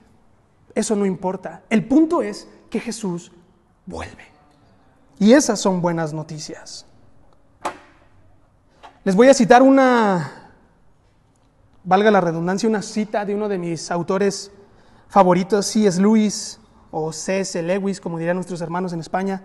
Eso 0.75 0.97
no 0.97 1.07
importa. 1.07 1.63
El 1.71 1.87
punto 1.87 2.23
es 2.23 2.49
que 2.69 2.81
Jesús 2.81 3.31
vuelve. 3.87 4.25
Y 5.19 5.33
esas 5.33 5.61
son 5.61 5.81
buenas 5.81 6.13
noticias. 6.13 6.87
Les 9.05 9.15
voy 9.15 9.29
a 9.29 9.35
citar 9.35 9.63
una, 9.63 10.51
valga 11.85 12.11
la 12.11 12.21
redundancia, 12.21 12.69
una 12.69 12.83
cita 12.83 13.25
de 13.25 13.35
uno 13.35 13.49
de 13.49 13.59
mis 13.59 13.91
autores 13.91 14.51
favoritos, 15.09 15.67
C.S. 15.67 16.01
Lewis 16.01 16.59
o 16.91 17.13
C.S. 17.13 17.63
Lewis, 17.63 18.01
como 18.01 18.19
dirían 18.19 18.37
nuestros 18.37 18.61
hermanos 18.61 18.93
en 18.93 19.01
España. 19.01 19.43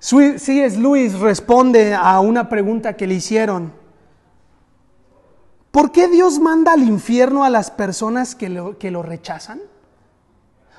C.S. 0.00 0.78
Lewis 0.78 1.18
responde 1.18 1.94
a 1.94 2.20
una 2.20 2.48
pregunta 2.48 2.96
que 2.96 3.06
le 3.06 3.14
hicieron. 3.14 3.72
¿Por 5.70 5.92
qué 5.92 6.08
Dios 6.08 6.38
manda 6.38 6.72
al 6.72 6.82
infierno 6.82 7.44
a 7.44 7.50
las 7.50 7.70
personas 7.70 8.34
que 8.34 8.48
lo, 8.48 8.78
que 8.78 8.90
lo 8.90 9.02
rechazan? 9.02 9.60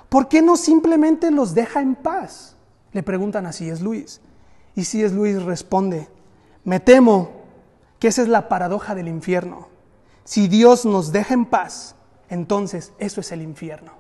¿Por 0.07 0.27
qué 0.27 0.41
no 0.41 0.57
simplemente 0.57 1.31
los 1.31 1.53
deja 1.53 1.81
en 1.81 1.95
paz? 1.95 2.55
Le 2.91 3.03
preguntan 3.03 3.45
así 3.45 3.69
es 3.69 3.81
Luis. 3.81 4.21
Y 4.75 4.81
es 4.81 5.11
Luis 5.11 5.41
responde, 5.43 6.07
me 6.63 6.79
temo 6.79 7.31
que 7.99 8.07
esa 8.07 8.21
es 8.21 8.27
la 8.27 8.47
paradoja 8.47 8.95
del 8.95 9.07
infierno. 9.07 9.67
Si 10.23 10.47
Dios 10.47 10.85
nos 10.85 11.11
deja 11.11 11.33
en 11.33 11.45
paz, 11.45 11.95
entonces 12.29 12.93
eso 12.97 13.21
es 13.21 13.31
el 13.31 13.41
infierno. 13.41 13.91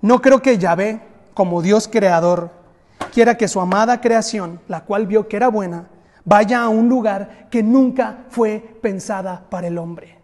No 0.00 0.22
creo 0.22 0.40
que 0.40 0.58
Yahvé, 0.58 1.02
como 1.36 1.60
Dios 1.60 1.86
creador, 1.86 2.48
quiera 3.12 3.36
que 3.36 3.46
su 3.46 3.60
amada 3.60 4.00
creación, 4.00 4.58
la 4.68 4.84
cual 4.84 5.06
vio 5.06 5.28
que 5.28 5.36
era 5.36 5.48
buena, 5.48 5.90
vaya 6.24 6.62
a 6.62 6.70
un 6.70 6.88
lugar 6.88 7.48
que 7.50 7.62
nunca 7.62 8.24
fue 8.30 8.78
pensada 8.80 9.44
para 9.50 9.66
el 9.66 9.76
hombre. 9.76 10.16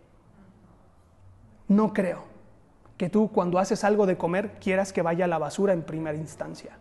No 1.68 1.92
creo 1.92 2.24
que 2.96 3.10
tú 3.10 3.30
cuando 3.30 3.58
haces 3.58 3.84
algo 3.84 4.06
de 4.06 4.16
comer 4.16 4.58
quieras 4.58 4.90
que 4.90 5.02
vaya 5.02 5.26
a 5.26 5.28
la 5.28 5.36
basura 5.36 5.74
en 5.74 5.82
primera 5.82 6.16
instancia. 6.16 6.78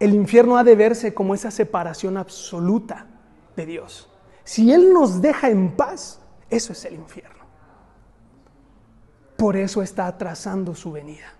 El 0.00 0.14
infierno 0.14 0.56
ha 0.56 0.64
de 0.64 0.74
verse 0.74 1.14
como 1.14 1.32
esa 1.32 1.52
separación 1.52 2.16
absoluta 2.16 3.06
de 3.54 3.66
Dios. 3.66 4.10
Si 4.42 4.72
Él 4.72 4.92
nos 4.92 5.22
deja 5.22 5.48
en 5.48 5.76
paz, 5.76 6.20
eso 6.50 6.72
es 6.72 6.84
el 6.86 6.94
infierno. 6.94 7.35
Por 9.36 9.56
eso 9.56 9.82
está 9.82 10.06
atrasando 10.06 10.74
su 10.74 10.92
venida. 10.92 11.34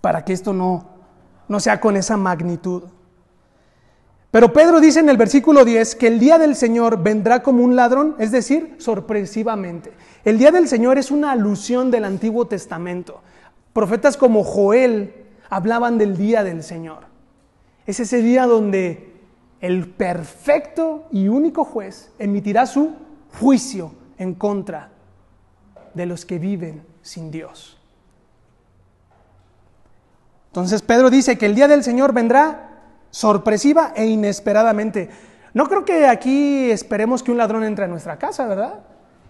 Para 0.00 0.24
que 0.24 0.32
esto 0.32 0.52
no, 0.52 0.86
no 1.48 1.60
sea 1.60 1.80
con 1.80 1.96
esa 1.96 2.16
magnitud. 2.16 2.84
Pero 4.30 4.52
Pedro 4.52 4.80
dice 4.80 5.00
en 5.00 5.08
el 5.08 5.16
versículo 5.16 5.64
10 5.64 5.94
que 5.94 6.08
el 6.08 6.18
día 6.18 6.38
del 6.38 6.56
Señor 6.56 7.02
vendrá 7.02 7.42
como 7.42 7.64
un 7.64 7.76
ladrón, 7.76 8.16
es 8.18 8.32
decir, 8.32 8.76
sorpresivamente. 8.78 9.92
El 10.24 10.38
día 10.38 10.50
del 10.50 10.68
Señor 10.68 10.98
es 10.98 11.10
una 11.10 11.32
alusión 11.32 11.90
del 11.90 12.04
Antiguo 12.04 12.46
Testamento. 12.46 13.22
Profetas 13.72 14.16
como 14.16 14.44
Joel 14.44 15.14
hablaban 15.48 15.98
del 15.98 16.16
día 16.16 16.44
del 16.44 16.62
Señor. 16.62 17.04
Es 17.86 18.00
ese 18.00 18.20
día 18.20 18.46
donde 18.46 19.14
el 19.60 19.88
perfecto 19.88 21.06
y 21.12 21.28
único 21.28 21.64
juez 21.64 22.10
emitirá 22.18 22.66
su 22.66 22.94
juicio 23.38 23.92
en 24.18 24.34
contra 24.34 24.90
de 25.96 26.06
los 26.06 26.26
que 26.26 26.38
viven 26.38 26.84
sin 27.02 27.30
Dios. 27.30 27.78
Entonces 30.48 30.82
Pedro 30.82 31.10
dice 31.10 31.38
que 31.38 31.46
el 31.46 31.54
día 31.54 31.68
del 31.68 31.82
Señor 31.82 32.12
vendrá 32.12 32.70
sorpresiva 33.10 33.92
e 33.96 34.06
inesperadamente. 34.06 35.08
No 35.54 35.66
creo 35.68 35.84
que 35.84 36.06
aquí 36.06 36.70
esperemos 36.70 37.22
que 37.22 37.30
un 37.30 37.38
ladrón 37.38 37.64
entre 37.64 37.86
a 37.86 37.88
nuestra 37.88 38.18
casa, 38.18 38.46
¿verdad? 38.46 38.80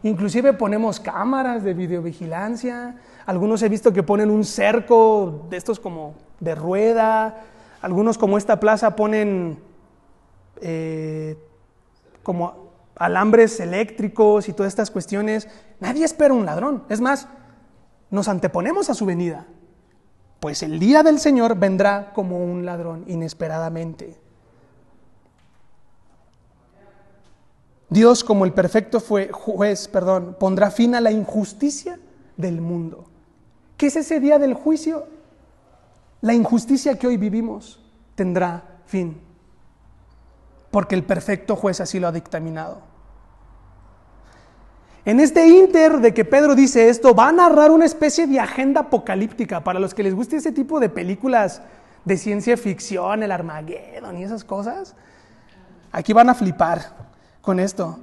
Inclusive 0.02 0.52
ponemos 0.52 0.98
cámaras 0.98 1.62
de 1.62 1.72
videovigilancia. 1.72 2.96
Algunos 3.26 3.62
he 3.62 3.68
visto 3.68 3.92
que 3.92 4.02
ponen 4.02 4.30
un 4.30 4.44
cerco 4.44 5.46
de 5.48 5.56
estos 5.56 5.78
como 5.78 6.14
de 6.40 6.54
rueda. 6.54 7.44
Algunos 7.80 8.18
como 8.18 8.38
esta 8.38 8.58
plaza 8.58 8.96
ponen 8.96 9.58
eh, 10.60 11.36
como 12.22 12.65
alambres 12.96 13.60
eléctricos 13.60 14.48
y 14.48 14.52
todas 14.52 14.72
estas 14.72 14.90
cuestiones. 14.90 15.48
Nadie 15.80 16.04
espera 16.04 16.34
un 16.34 16.46
ladrón. 16.46 16.84
Es 16.88 17.00
más, 17.00 17.28
nos 18.10 18.28
anteponemos 18.28 18.90
a 18.90 18.94
su 18.94 19.06
venida. 19.06 19.46
Pues 20.40 20.62
el 20.62 20.78
día 20.78 21.02
del 21.02 21.18
Señor 21.18 21.58
vendrá 21.58 22.12
como 22.12 22.44
un 22.44 22.66
ladrón 22.66 23.04
inesperadamente. 23.06 24.18
Dios, 27.88 28.24
como 28.24 28.44
el 28.44 28.52
perfecto 28.52 29.00
juez, 29.00 29.88
perdón, 29.88 30.36
pondrá 30.38 30.70
fin 30.70 30.94
a 30.94 31.00
la 31.00 31.12
injusticia 31.12 31.98
del 32.36 32.60
mundo. 32.60 33.06
¿Qué 33.76 33.86
es 33.86 33.96
ese 33.96 34.20
día 34.20 34.38
del 34.38 34.54
juicio? 34.54 35.06
La 36.20 36.34
injusticia 36.34 36.98
que 36.98 37.06
hoy 37.06 37.16
vivimos 37.16 37.80
tendrá 38.14 38.80
fin, 38.86 39.20
porque 40.70 40.94
el 40.94 41.04
perfecto 41.04 41.54
juez 41.54 41.80
así 41.80 42.00
lo 42.00 42.08
ha 42.08 42.12
dictaminado. 42.12 42.82
En 45.06 45.20
este 45.20 45.46
inter 45.46 46.00
de 46.00 46.12
que 46.12 46.24
Pedro 46.24 46.56
dice 46.56 46.88
esto, 46.88 47.14
va 47.14 47.28
a 47.28 47.32
narrar 47.32 47.70
una 47.70 47.84
especie 47.84 48.26
de 48.26 48.40
agenda 48.40 48.80
apocalíptica 48.80 49.62
para 49.62 49.78
los 49.78 49.94
que 49.94 50.02
les 50.02 50.12
guste 50.12 50.34
ese 50.34 50.50
tipo 50.50 50.80
de 50.80 50.88
películas 50.88 51.62
de 52.04 52.16
ciencia 52.16 52.56
ficción, 52.56 53.22
el 53.22 53.30
Armageddon 53.30 54.18
y 54.18 54.24
esas 54.24 54.42
cosas. 54.42 54.96
Aquí 55.92 56.12
van 56.12 56.28
a 56.28 56.34
flipar 56.34 56.80
con 57.40 57.60
esto. 57.60 58.00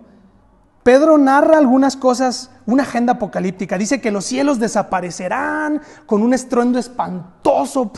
Pedro 0.83 1.17
narra 1.17 1.57
algunas 1.57 1.97
cosas, 1.97 2.51
una 2.65 2.83
agenda 2.83 3.13
apocalíptica. 3.13 3.77
Dice 3.77 3.99
que 3.99 4.09
los 4.09 4.23
cielos 4.23 4.57
desaparecerán 4.57 5.81
con 6.05 6.21
un 6.21 6.33
estruendo 6.33 6.79
espantoso. 6.79 7.91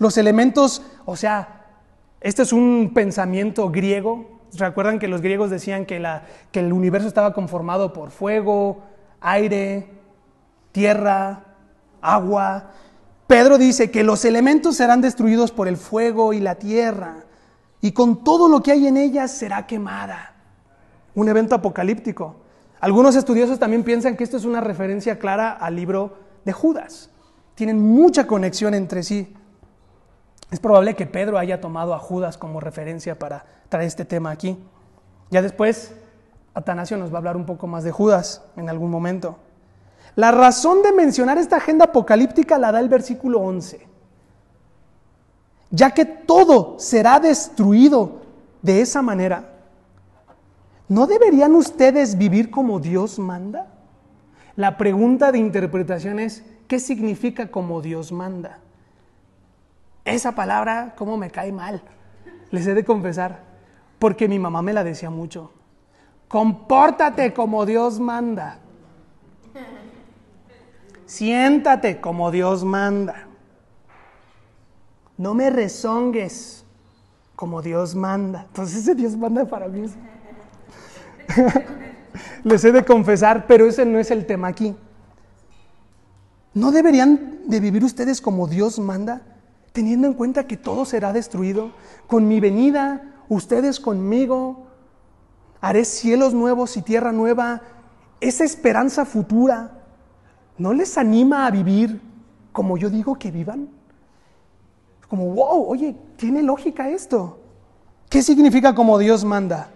Los 0.00 0.18
elementos, 0.18 0.82
o 1.04 1.14
sea, 1.14 1.64
este 2.20 2.42
es 2.42 2.52
un 2.52 2.90
pensamiento 2.92 3.70
griego. 3.70 4.33
¿Recuerdan 4.58 4.98
que 4.98 5.08
los 5.08 5.20
griegos 5.20 5.50
decían 5.50 5.86
que, 5.86 5.98
la, 6.00 6.22
que 6.52 6.60
el 6.60 6.72
universo 6.72 7.08
estaba 7.08 7.32
conformado 7.32 7.92
por 7.92 8.10
fuego, 8.10 8.82
aire, 9.20 9.88
tierra, 10.72 11.44
agua? 12.00 12.70
Pedro 13.26 13.58
dice 13.58 13.90
que 13.90 14.04
los 14.04 14.24
elementos 14.24 14.76
serán 14.76 15.00
destruidos 15.00 15.50
por 15.50 15.66
el 15.66 15.76
fuego 15.76 16.32
y 16.32 16.40
la 16.40 16.56
tierra 16.56 17.24
y 17.80 17.92
con 17.92 18.24
todo 18.24 18.48
lo 18.48 18.62
que 18.62 18.72
hay 18.72 18.86
en 18.86 18.96
ella 18.96 19.28
será 19.28 19.66
quemada. 19.66 20.34
Un 21.14 21.28
evento 21.28 21.54
apocalíptico. 21.54 22.36
Algunos 22.80 23.14
estudiosos 23.14 23.58
también 23.58 23.84
piensan 23.84 24.16
que 24.16 24.24
esto 24.24 24.36
es 24.36 24.44
una 24.44 24.60
referencia 24.60 25.18
clara 25.18 25.52
al 25.52 25.76
libro 25.76 26.16
de 26.44 26.52
Judas. 26.52 27.10
Tienen 27.54 27.80
mucha 27.80 28.26
conexión 28.26 28.74
entre 28.74 29.02
sí. 29.02 29.34
Es 30.50 30.60
probable 30.60 30.94
que 30.94 31.06
Pedro 31.06 31.38
haya 31.38 31.60
tomado 31.60 31.94
a 31.94 31.98
Judas 31.98 32.38
como 32.38 32.60
referencia 32.60 33.18
para 33.18 33.44
traer 33.68 33.86
este 33.86 34.04
tema 34.04 34.30
aquí. 34.30 34.58
Ya 35.30 35.42
después, 35.42 35.94
Atanasio 36.54 36.96
nos 36.96 37.10
va 37.10 37.16
a 37.16 37.18
hablar 37.18 37.36
un 37.36 37.46
poco 37.46 37.66
más 37.66 37.84
de 37.84 37.90
Judas 37.90 38.42
en 38.56 38.68
algún 38.68 38.90
momento. 38.90 39.38
La 40.14 40.30
razón 40.30 40.82
de 40.82 40.92
mencionar 40.92 41.38
esta 41.38 41.56
agenda 41.56 41.86
apocalíptica 41.86 42.58
la 42.58 42.70
da 42.70 42.80
el 42.80 42.88
versículo 42.88 43.40
11 43.40 43.94
ya 45.74 45.90
que 45.90 46.04
todo 46.04 46.78
será 46.78 47.18
destruido 47.18 48.22
de 48.62 48.80
esa 48.80 49.02
manera, 49.02 49.50
¿no 50.88 51.08
deberían 51.08 51.54
ustedes 51.56 52.16
vivir 52.16 52.50
como 52.50 52.78
Dios 52.78 53.18
manda? 53.18 53.66
La 54.54 54.76
pregunta 54.78 55.32
de 55.32 55.38
interpretación 55.38 56.20
es, 56.20 56.44
¿qué 56.68 56.78
significa 56.78 57.50
como 57.50 57.82
Dios 57.82 58.12
manda? 58.12 58.60
Esa 60.04 60.32
palabra, 60.32 60.94
¿cómo 60.96 61.16
me 61.16 61.30
cae 61.30 61.52
mal? 61.52 61.82
Les 62.50 62.66
he 62.66 62.74
de 62.74 62.84
confesar, 62.84 63.40
porque 63.98 64.28
mi 64.28 64.38
mamá 64.38 64.60
me 64.60 64.72
la 64.72 64.84
decía 64.84 65.10
mucho. 65.10 65.50
Compórtate 66.28 67.32
como 67.32 67.64
Dios 67.64 67.98
manda. 68.00 68.58
Siéntate 71.06 72.00
como 72.00 72.30
Dios 72.30 72.64
manda. 72.64 73.26
No 75.16 75.32
me 75.34 75.48
rezongues 75.50 76.64
como 77.36 77.62
Dios 77.62 77.94
manda. 77.94 78.46
Entonces 78.48 78.78
ese 78.78 78.94
Dios 78.94 79.16
manda 79.16 79.44
para 79.44 79.68
mí. 79.68 79.86
Les 82.44 82.64
he 82.64 82.72
de 82.72 82.84
confesar, 82.84 83.46
pero 83.46 83.66
ese 83.66 83.84
no 83.86 83.98
es 83.98 84.10
el 84.10 84.26
tema 84.26 84.48
aquí. 84.48 84.76
¿No 86.52 86.72
deberían 86.72 87.40
de 87.46 87.60
vivir 87.60 87.84
ustedes 87.84 88.20
como 88.20 88.46
Dios 88.46 88.78
manda, 88.78 89.22
teniendo 89.74 90.06
en 90.06 90.14
cuenta 90.14 90.46
que 90.46 90.56
todo 90.56 90.84
será 90.84 91.12
destruido? 91.12 91.72
Con 92.06 92.28
mi 92.28 92.38
venida, 92.38 93.12
ustedes 93.28 93.80
conmigo, 93.80 94.68
haré 95.60 95.84
cielos 95.84 96.32
nuevos 96.32 96.76
y 96.76 96.82
tierra 96.82 97.10
nueva. 97.10 97.60
Esa 98.20 98.44
esperanza 98.44 99.04
futura, 99.04 99.82
¿no 100.58 100.72
les 100.72 100.96
anima 100.96 101.44
a 101.44 101.50
vivir 101.50 102.00
como 102.52 102.78
yo 102.78 102.88
digo 102.88 103.18
que 103.18 103.32
vivan? 103.32 103.68
Como, 105.08 105.34
wow, 105.34 105.68
oye, 105.68 105.96
tiene 106.16 106.44
lógica 106.44 106.88
esto. 106.88 107.40
¿Qué 108.08 108.22
significa 108.22 108.76
como 108.76 108.96
Dios 108.96 109.24
manda? 109.24 109.72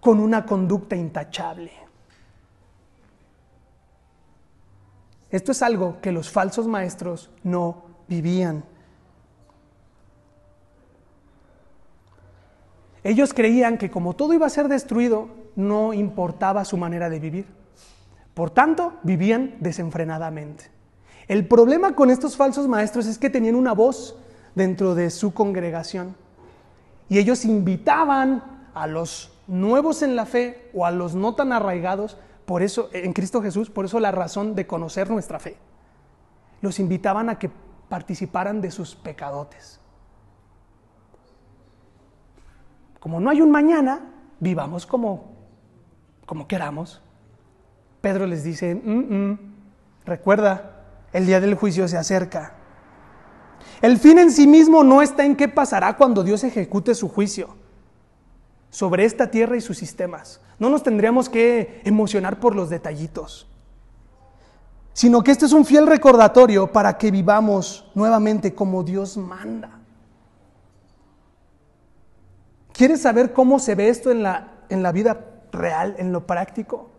Con 0.00 0.18
una 0.18 0.46
conducta 0.46 0.96
intachable. 0.96 1.72
Esto 5.28 5.52
es 5.52 5.60
algo 5.60 6.00
que 6.00 6.10
los 6.10 6.30
falsos 6.30 6.66
maestros 6.66 7.30
no 7.42 7.91
vivían. 8.08 8.64
Ellos 13.04 13.34
creían 13.34 13.78
que 13.78 13.90
como 13.90 14.14
todo 14.14 14.32
iba 14.32 14.46
a 14.46 14.50
ser 14.50 14.68
destruido, 14.68 15.28
no 15.56 15.92
importaba 15.92 16.64
su 16.64 16.76
manera 16.76 17.10
de 17.10 17.18
vivir. 17.18 17.46
Por 18.34 18.50
tanto, 18.50 18.94
vivían 19.02 19.56
desenfrenadamente. 19.60 20.70
El 21.28 21.46
problema 21.46 21.94
con 21.94 22.10
estos 22.10 22.36
falsos 22.36 22.68
maestros 22.68 23.06
es 23.06 23.18
que 23.18 23.30
tenían 23.30 23.54
una 23.54 23.72
voz 23.72 24.16
dentro 24.54 24.94
de 24.94 25.10
su 25.10 25.32
congregación 25.32 26.14
y 27.08 27.18
ellos 27.18 27.44
invitaban 27.44 28.42
a 28.74 28.86
los 28.86 29.32
nuevos 29.46 30.02
en 30.02 30.16
la 30.16 30.26
fe 30.26 30.70
o 30.72 30.86
a 30.86 30.90
los 30.90 31.14
no 31.14 31.34
tan 31.34 31.52
arraigados, 31.52 32.16
por 32.46 32.62
eso 32.62 32.88
en 32.92 33.12
Cristo 33.12 33.42
Jesús, 33.42 33.70
por 33.70 33.84
eso 33.84 34.00
la 34.00 34.10
razón 34.10 34.54
de 34.54 34.66
conocer 34.66 35.10
nuestra 35.10 35.38
fe. 35.38 35.56
Los 36.60 36.80
invitaban 36.80 37.28
a 37.28 37.38
que 37.38 37.50
participaran 37.92 38.62
de 38.62 38.70
sus 38.70 38.94
pecadotes. 38.94 39.78
Como 42.98 43.20
no 43.20 43.28
hay 43.28 43.42
un 43.42 43.50
mañana, 43.50 44.00
vivamos 44.40 44.86
como 44.86 45.30
como 46.24 46.48
queramos. 46.48 47.02
Pedro 48.00 48.26
les 48.26 48.44
dice, 48.44 48.74
mm, 48.74 49.14
mm, 49.14 49.38
recuerda, 50.06 50.86
el 51.12 51.26
día 51.26 51.38
del 51.38 51.54
juicio 51.54 51.86
se 51.86 51.98
acerca. 51.98 52.54
El 53.82 53.98
fin 53.98 54.18
en 54.18 54.30
sí 54.30 54.46
mismo 54.46 54.82
no 54.82 55.02
está 55.02 55.26
en 55.26 55.36
qué 55.36 55.46
pasará 55.48 55.98
cuando 55.98 56.24
Dios 56.24 56.44
ejecute 56.44 56.94
su 56.94 57.10
juicio 57.10 57.56
sobre 58.70 59.04
esta 59.04 59.30
tierra 59.30 59.58
y 59.58 59.60
sus 59.60 59.76
sistemas. 59.76 60.40
No 60.58 60.70
nos 60.70 60.82
tendríamos 60.82 61.28
que 61.28 61.82
emocionar 61.84 62.40
por 62.40 62.56
los 62.56 62.70
detallitos, 62.70 63.51
sino 64.92 65.22
que 65.22 65.30
este 65.30 65.46
es 65.46 65.52
un 65.52 65.64
fiel 65.64 65.86
recordatorio 65.86 66.70
para 66.70 66.98
que 66.98 67.10
vivamos 67.10 67.90
nuevamente 67.94 68.54
como 68.54 68.82
Dios 68.82 69.16
manda. 69.16 69.78
¿Quieres 72.72 73.02
saber 73.02 73.32
cómo 73.32 73.58
se 73.58 73.74
ve 73.74 73.88
esto 73.88 74.10
en 74.10 74.22
la, 74.22 74.64
en 74.68 74.82
la 74.82 74.92
vida 74.92 75.24
real, 75.52 75.94
en 75.98 76.12
lo 76.12 76.26
práctico? 76.26 76.90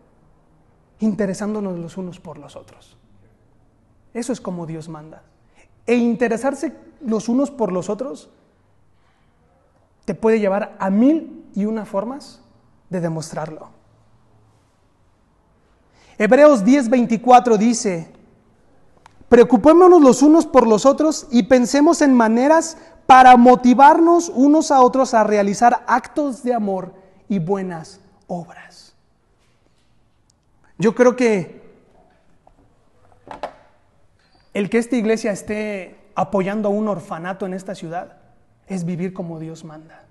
Interesándonos 1.00 1.78
los 1.78 1.96
unos 1.96 2.20
por 2.20 2.38
los 2.38 2.56
otros. 2.56 2.96
Eso 4.12 4.32
es 4.32 4.40
como 4.40 4.66
Dios 4.66 4.88
manda. 4.88 5.22
E 5.86 5.96
interesarse 5.96 6.76
los 7.00 7.28
unos 7.28 7.50
por 7.50 7.72
los 7.72 7.90
otros 7.90 8.30
te 10.04 10.14
puede 10.14 10.38
llevar 10.38 10.76
a 10.78 10.90
mil 10.90 11.44
y 11.54 11.64
una 11.64 11.84
formas 11.84 12.40
de 12.90 13.00
demostrarlo. 13.00 13.73
Hebreos 16.18 16.64
10:24 16.64 17.56
dice, 17.58 18.12
preocupémonos 19.28 20.00
los 20.00 20.22
unos 20.22 20.46
por 20.46 20.66
los 20.66 20.86
otros 20.86 21.26
y 21.30 21.44
pensemos 21.44 22.02
en 22.02 22.14
maneras 22.14 22.76
para 23.06 23.36
motivarnos 23.36 24.28
unos 24.28 24.70
a 24.70 24.80
otros 24.80 25.14
a 25.14 25.24
realizar 25.24 25.84
actos 25.86 26.42
de 26.42 26.54
amor 26.54 26.94
y 27.28 27.38
buenas 27.38 28.00
obras. 28.26 28.94
Yo 30.78 30.94
creo 30.94 31.16
que 31.16 31.62
el 34.52 34.70
que 34.70 34.78
esta 34.78 34.96
iglesia 34.96 35.32
esté 35.32 35.98
apoyando 36.14 36.68
a 36.68 36.72
un 36.72 36.88
orfanato 36.88 37.44
en 37.46 37.54
esta 37.54 37.74
ciudad 37.74 38.18
es 38.66 38.84
vivir 38.84 39.12
como 39.12 39.40
Dios 39.40 39.64
manda. 39.64 40.04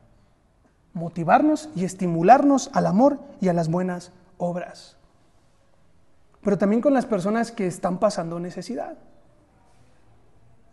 Motivarnos 0.93 1.69
y 1.75 1.85
estimularnos 1.85 2.69
al 2.73 2.85
amor 2.85 3.19
y 3.41 3.47
a 3.47 3.53
las 3.53 3.69
buenas 3.69 4.11
obras. 4.37 4.97
Pero 6.43 6.57
también 6.57 6.81
con 6.81 6.93
las 6.93 7.05
personas 7.05 7.51
que 7.51 7.67
están 7.67 7.99
pasando 7.99 8.39
necesidad. 8.39 8.97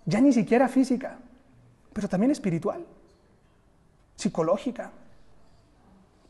Ya 0.05 0.21
ni 0.21 0.33
siquiera 0.33 0.69
física, 0.69 1.19
pero 1.93 2.09
también 2.09 2.33
espiritual, 2.33 2.85
psicológica. 4.17 4.91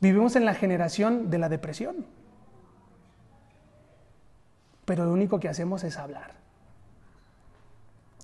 Vivimos 0.01 0.37
en 0.37 0.45
la 0.45 0.55
generación 0.55 1.31
de 1.31 1.39
la 1.39 1.49
depresión. 1.49 2.05
Pero 4.85 5.05
lo 5.05 5.13
único 5.13 5.41
que 5.41 5.49
hacemos 5.49 5.85
es 5.85 5.97
hablar. 5.97 6.33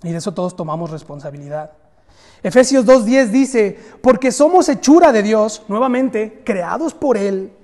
Y 0.03 0.11
de 0.11 0.19
eso 0.19 0.35
todos 0.35 0.57
tomamos 0.57 0.91
responsabilidad. 0.91 1.73
Efesios 2.43 2.85
2.10 2.85 3.27
dice, 3.29 3.79
porque 4.03 4.33
somos 4.33 4.69
hechura 4.69 5.13
de 5.13 5.23
Dios, 5.23 5.65
nuevamente, 5.69 6.43
creados 6.45 6.93
por 6.93 7.17
Él, 7.17 7.56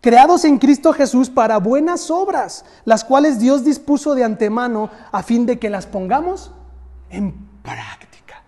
creados 0.00 0.44
en 0.44 0.58
Cristo 0.58 0.92
Jesús 0.92 1.30
para 1.30 1.58
buenas 1.58 2.10
obras, 2.10 2.64
las 2.84 3.04
cuales 3.04 3.38
Dios 3.38 3.64
dispuso 3.64 4.14
de 4.14 4.24
antemano 4.24 4.90
a 5.12 5.22
fin 5.22 5.46
de 5.46 5.58
que 5.58 5.70
las 5.70 5.86
pongamos 5.86 6.52
en 7.10 7.34
práctica. 7.62 8.42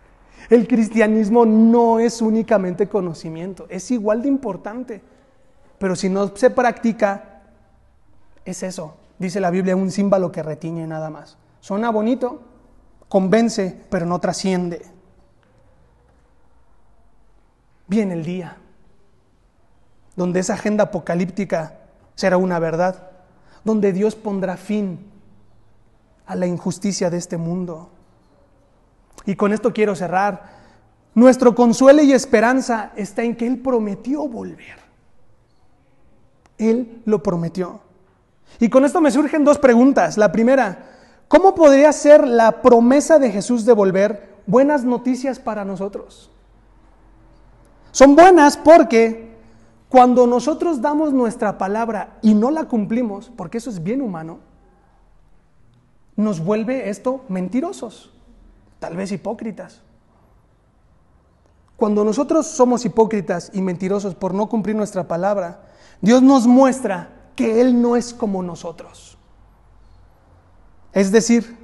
El 0.49 0.67
cristianismo 0.67 1.45
no 1.45 1.99
es 1.99 2.23
únicamente 2.23 2.89
conocimiento, 2.89 3.67
es 3.69 3.91
igual 3.91 4.23
de 4.23 4.29
importante, 4.29 5.03
pero 5.79 5.97
si 5.97 6.09
no 6.09 6.35
se 6.37 6.51
practica, 6.51 7.43
es 8.45 8.63
eso, 8.63 8.97
dice 9.19 9.41
la 9.41 9.51
Biblia, 9.51 9.77
un 9.77 9.91
símbolo 9.91 10.33
que 10.33 10.43
retiñe 10.43 10.87
nada 10.87 11.11
más. 11.11 11.37
Suena 11.61 11.91
bonito, 11.91 12.41
convence, 13.09 13.85
pero 13.89 14.07
no 14.07 14.19
trasciende. 14.19 14.83
Viene 17.87 18.15
el 18.15 18.25
día 18.25 18.57
donde 20.17 20.41
esa 20.41 20.55
agenda 20.55 20.85
apocalíptica 20.85 21.79
será 22.15 22.37
una 22.37 22.59
verdad, 22.59 23.11
donde 23.65 23.93
Dios 23.93 24.15
pondrá 24.15 24.57
fin 24.57 25.11
a 26.27 26.37
la 26.37 26.47
injusticia 26.47 27.11
de 27.11 27.19
este 27.19 27.37
mundo. 27.37 27.91
Y 29.25 29.37
con 29.37 29.53
esto 29.53 29.73
quiero 29.73 29.95
cerrar. 29.95 30.63
Nuestro 31.15 31.55
consuelo 31.55 32.03
y 32.03 32.13
esperanza 32.13 32.93
está 32.97 33.23
en 33.23 33.37
que 33.37 33.47
Él 33.47 33.59
prometió 33.59 34.27
volver. 34.27 34.79
Él 36.59 37.03
lo 37.05 37.23
prometió. 37.23 37.81
Y 38.59 38.69
con 38.69 38.85
esto 38.85 39.01
me 39.01 39.11
surgen 39.11 39.45
dos 39.45 39.59
preguntas. 39.59 40.17
La 40.17 40.33
primera, 40.33 40.93
¿Cómo 41.33 41.55
podría 41.55 41.91
ser 41.93 42.29
la 42.29 42.61
promesa 42.61 43.19
de 43.19 43.31
Jesús 43.31 43.65
de 43.65 43.73
volver 43.73 44.35
buenas 44.47 44.85
noticias 44.85 45.39
para 45.39 45.65
nosotros? 45.65 46.31
Son 47.91 48.15
buenas 48.15 48.59
porque 48.59 49.32
cuando 49.93 50.27
nosotros 50.27 50.81
damos 50.81 51.13
nuestra 51.13 51.59
palabra 51.59 52.17
y 52.23 52.33
no 52.33 52.51
la 52.51 52.65
cumplimos, 52.65 53.31
porque 53.37 53.59
eso 53.59 53.69
es 53.69 53.83
bien 53.83 54.01
humano, 54.01 54.39
nos 56.17 56.43
vuelve 56.43 56.89
esto 56.89 57.27
mentirosos, 57.29 58.11
tal 58.79 58.97
vez 58.97 59.13
hipócritas. 59.13 59.83
Cuando 61.77 62.07
nosotros 62.07 62.47
somos 62.47 62.87
hipócritas 62.87 63.51
y 63.53 63.61
mentirosos 63.61 64.15
por 64.15 64.33
no 64.33 64.49
cumplir 64.49 64.77
nuestra 64.77 65.07
palabra, 65.07 65.69
Dios 66.01 66.23
nos 66.23 66.47
muestra 66.47 67.11
que 67.37 67.61
Él 67.61 67.83
no 67.83 67.95
es 67.95 68.15
como 68.15 68.43
nosotros. 68.43 69.19
Es 70.95 71.13
decir, 71.13 71.55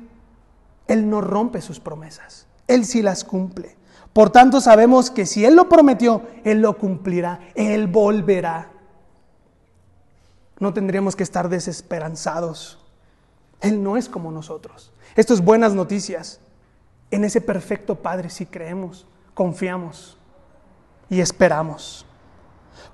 Él 0.86 1.08
no 1.08 1.22
rompe 1.22 1.62
sus 1.62 1.80
promesas, 1.80 2.46
Él 2.66 2.84
sí 2.84 3.00
las 3.00 3.24
cumple. 3.24 3.77
Por 4.18 4.30
tanto, 4.30 4.60
sabemos 4.60 5.12
que 5.12 5.26
si 5.26 5.44
Él 5.44 5.54
lo 5.54 5.68
prometió, 5.68 6.22
Él 6.42 6.60
lo 6.60 6.76
cumplirá, 6.76 7.38
Él 7.54 7.86
volverá. 7.86 8.72
No 10.58 10.74
tendríamos 10.74 11.14
que 11.14 11.22
estar 11.22 11.48
desesperanzados. 11.48 12.84
Él 13.60 13.80
no 13.80 13.96
es 13.96 14.08
como 14.08 14.32
nosotros. 14.32 14.92
Esto 15.14 15.34
es 15.34 15.40
buenas 15.40 15.72
noticias. 15.72 16.40
En 17.12 17.22
ese 17.22 17.40
perfecto 17.40 17.94
Padre 17.94 18.28
sí 18.28 18.44
creemos, 18.44 19.06
confiamos 19.34 20.18
y 21.08 21.20
esperamos. 21.20 22.04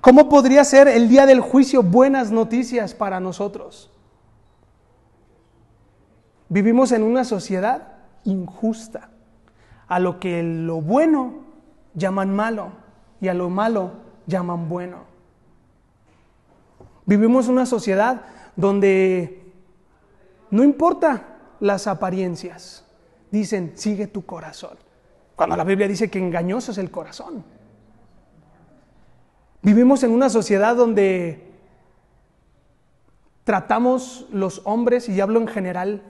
¿Cómo 0.01 0.29
podría 0.29 0.63
ser 0.63 0.87
el 0.87 1.09
día 1.09 1.25
del 1.25 1.41
juicio 1.41 1.81
buenas 1.81 2.29
noticias 2.29 2.93
para 2.93 3.19
nosotros? 3.19 3.89
Vivimos 6.49 6.91
en 6.91 7.01
una 7.01 7.23
sociedad 7.23 7.93
injusta, 8.25 9.09
a 9.87 9.99
lo 9.99 10.19
que 10.19 10.43
lo 10.43 10.81
bueno 10.81 11.45
llaman 11.93 12.35
malo 12.35 12.71
y 13.21 13.27
a 13.27 13.33
lo 13.33 13.49
malo 13.49 13.91
llaman 14.27 14.67
bueno. 14.69 15.03
Vivimos 17.05 17.47
una 17.47 17.65
sociedad 17.65 18.21
donde 18.55 19.53
no 20.49 20.63
importa 20.63 21.37
las 21.59 21.87
apariencias, 21.87 22.85
dicen, 23.31 23.73
sigue 23.75 24.07
tu 24.07 24.25
corazón, 24.25 24.77
cuando 25.35 25.55
la 25.55 25.63
Biblia 25.63 25.87
dice 25.87 26.09
que 26.09 26.19
engañoso 26.19 26.71
es 26.71 26.77
el 26.77 26.91
corazón. 26.91 27.43
Vivimos 29.61 30.03
en 30.03 30.11
una 30.11 30.29
sociedad 30.29 30.75
donde 30.75 31.51
tratamos 33.43 34.27
los 34.31 34.61
hombres, 34.65 35.07
y 35.09 35.19
hablo 35.21 35.39
en 35.39 35.47
general, 35.47 36.03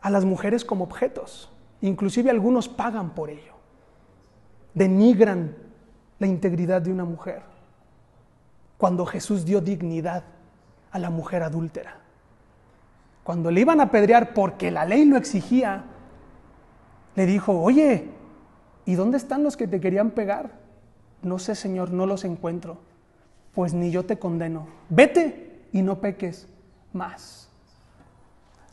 a 0.00 0.10
las 0.10 0.24
mujeres 0.24 0.64
como 0.64 0.84
objetos. 0.84 1.50
Inclusive 1.86 2.30
algunos 2.30 2.68
pagan 2.68 3.10
por 3.10 3.30
ello. 3.30 3.54
Denigran 4.74 5.56
la 6.18 6.26
integridad 6.26 6.82
de 6.82 6.90
una 6.90 7.04
mujer. 7.04 7.42
Cuando 8.76 9.06
Jesús 9.06 9.44
dio 9.44 9.60
dignidad 9.60 10.24
a 10.90 10.98
la 10.98 11.10
mujer 11.10 11.44
adúltera. 11.44 11.98
Cuando 13.22 13.52
le 13.52 13.60
iban 13.60 13.80
a 13.80 13.84
apedrear 13.84 14.34
porque 14.34 14.70
la 14.72 14.84
ley 14.84 15.04
lo 15.04 15.16
exigía, 15.16 15.84
le 17.14 17.24
dijo, 17.24 17.60
oye, 17.60 18.10
¿y 18.84 18.94
dónde 18.96 19.16
están 19.16 19.44
los 19.44 19.56
que 19.56 19.68
te 19.68 19.80
querían 19.80 20.10
pegar? 20.10 20.58
No 21.22 21.38
sé, 21.38 21.54
Señor, 21.54 21.92
no 21.92 22.06
los 22.06 22.24
encuentro. 22.24 22.78
Pues 23.54 23.74
ni 23.74 23.92
yo 23.92 24.04
te 24.04 24.18
condeno. 24.18 24.66
Vete 24.88 25.68
y 25.72 25.82
no 25.82 26.00
peques 26.00 26.48
más. 26.92 27.45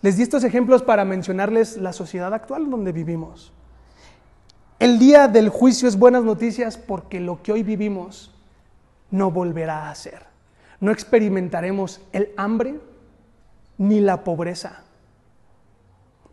Les 0.03 0.17
di 0.17 0.23
estos 0.23 0.43
ejemplos 0.43 0.83
para 0.83 1.05
mencionarles 1.05 1.77
la 1.77 1.93
sociedad 1.93 2.33
actual 2.33 2.69
donde 2.69 2.91
vivimos. 2.91 3.53
El 4.77 4.99
día 4.99 5.29
del 5.29 5.47
juicio 5.47 5.87
es 5.87 5.97
buenas 5.97 6.25
noticias 6.25 6.77
porque 6.77 7.21
lo 7.21 7.41
que 7.41 7.53
hoy 7.53 7.63
vivimos 7.63 8.35
no 9.11 9.31
volverá 9.31 9.89
a 9.89 9.95
ser. 9.95 10.25
No 10.81 10.91
experimentaremos 10.91 12.01
el 12.11 12.33
hambre 12.35 12.81
ni 13.77 14.01
la 14.01 14.25
pobreza. 14.25 14.83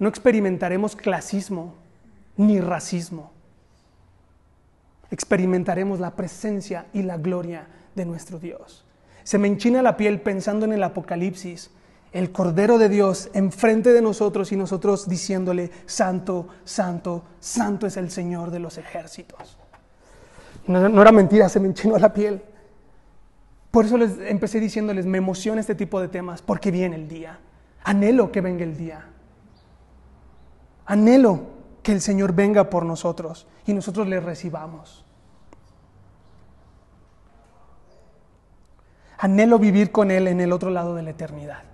No 0.01 0.09
experimentaremos 0.09 0.97
clasismo 0.97 1.77
ni 2.37 2.61
racismo. 2.61 3.31
Experimentaremos 5.13 6.01
la 6.01 6.17
presencia 6.17 6.87
y 6.93 7.03
la 7.03 7.19
gloria 7.19 7.69
de 7.95 8.05
nuestro 8.05 8.41
Dios. 8.41 8.85
Se 9.23 9.39
me 9.39 9.47
enchina 9.47 9.81
la 9.81 9.97
piel 9.97 10.21
pensando 10.21 10.67
en 10.67 10.73
el 10.73 10.83
Apocalipsis 10.83 11.71
el 12.13 12.33
Cordero 12.33 12.79
de 12.79 12.89
Dios 12.89 13.31
enfrente 13.35 13.93
de 13.93 14.03
nosotros 14.03 14.51
y 14.53 14.57
nosotros 14.57 15.09
diciéndole, 15.09 15.71
Santo, 15.87 16.49
Santo, 16.65 17.23
Santo 17.39 17.87
es 17.87 17.97
el 17.97 18.11
Señor 18.11 18.51
de 18.51 18.59
los 18.59 18.79
ejércitos. 18.79 19.57
No, 20.67 21.03
era 21.03 21.13
mentira, 21.13 21.49
se 21.49 21.61
me 21.61 21.69
enchinó 21.69 21.99
la 21.99 22.13
piel. 22.13 22.43
Por 23.71 23.85
eso 23.85 23.97
les 23.97 24.19
empecé 24.21 24.59
diciéndoles, 24.59 25.07
me 25.07 25.19
emociona 25.19 25.61
este 25.61 25.75
tipo 25.75 26.01
de 26.01 26.09
temas, 26.09 26.43
porque 26.43 26.71
viene 26.71 26.97
el 26.97 27.09
día. 27.09 27.39
Anhelo 27.85 28.33
que 28.33 28.41
venga 28.41 28.65
el 28.65 28.77
día. 28.77 29.07
Anhelo 30.87 31.41
que 31.83 31.93
el 31.93 32.01
Señor 32.01 32.35
venga 32.35 32.69
por 32.69 32.85
nosotros 32.85 33.47
y 33.67 33.73
nosotros 33.73 34.09
le 34.09 34.19
recibamos. 34.19 35.05
Anhelo 39.19 39.59
vivir 39.59 39.93
con 39.93 40.11
Él 40.11 40.27
en 40.27 40.41
el 40.41 40.53
otro 40.53 40.71
lado 40.71 40.95
de 40.95 41.03
la 41.03 41.11
eternidad. 41.11 41.70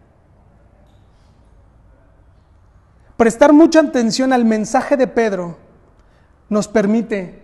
Prestar 3.17 3.53
mucha 3.53 3.81
atención 3.81 4.33
al 4.33 4.45
mensaje 4.45 4.97
de 4.97 5.07
Pedro 5.07 5.57
nos 6.51 6.69
permite 6.69 7.43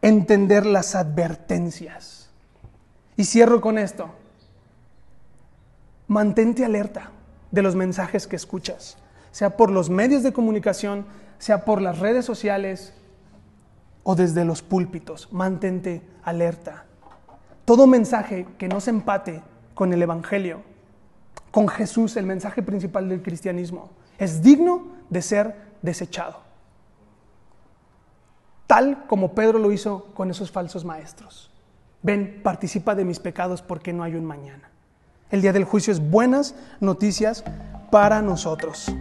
entender 0.00 0.64
las 0.64 0.94
advertencias. 0.94 2.30
Y 3.16 3.24
cierro 3.24 3.60
con 3.60 3.76
esto. 3.78 4.10
Mantente 6.06 6.64
alerta 6.64 7.10
de 7.50 7.62
los 7.62 7.74
mensajes 7.74 8.26
que 8.26 8.36
escuchas, 8.36 8.96
sea 9.32 9.56
por 9.56 9.70
los 9.70 9.90
medios 9.90 10.22
de 10.22 10.32
comunicación, 10.32 11.04
sea 11.38 11.64
por 11.64 11.82
las 11.82 11.98
redes 11.98 12.24
sociales 12.24 12.94
o 14.02 14.14
desde 14.14 14.46
los 14.46 14.62
púlpitos. 14.62 15.30
Mantente 15.30 16.00
alerta. 16.22 16.86
Todo 17.66 17.86
mensaje 17.86 18.46
que 18.56 18.68
no 18.68 18.80
se 18.80 18.90
empate 18.90 19.42
con 19.74 19.92
el 19.92 20.00
Evangelio, 20.00 20.62
con 21.50 21.68
Jesús, 21.68 22.16
el 22.16 22.24
mensaje 22.24 22.62
principal 22.62 23.10
del 23.10 23.22
cristianismo, 23.22 23.90
es 24.18 24.42
digno 24.42 24.88
de 25.08 25.22
ser 25.22 25.56
desechado. 25.82 26.40
Tal 28.66 29.06
como 29.06 29.32
Pedro 29.32 29.58
lo 29.58 29.72
hizo 29.72 30.06
con 30.14 30.30
esos 30.30 30.50
falsos 30.50 30.84
maestros. 30.84 31.50
Ven, 32.02 32.40
participa 32.42 32.94
de 32.94 33.04
mis 33.04 33.18
pecados 33.18 33.62
porque 33.62 33.92
no 33.92 34.02
hay 34.02 34.14
un 34.14 34.24
mañana. 34.24 34.70
El 35.30 35.42
día 35.42 35.52
del 35.52 35.64
juicio 35.64 35.92
es 35.92 36.10
buenas 36.10 36.54
noticias 36.80 37.44
para 37.90 38.20
nosotros. 38.22 38.92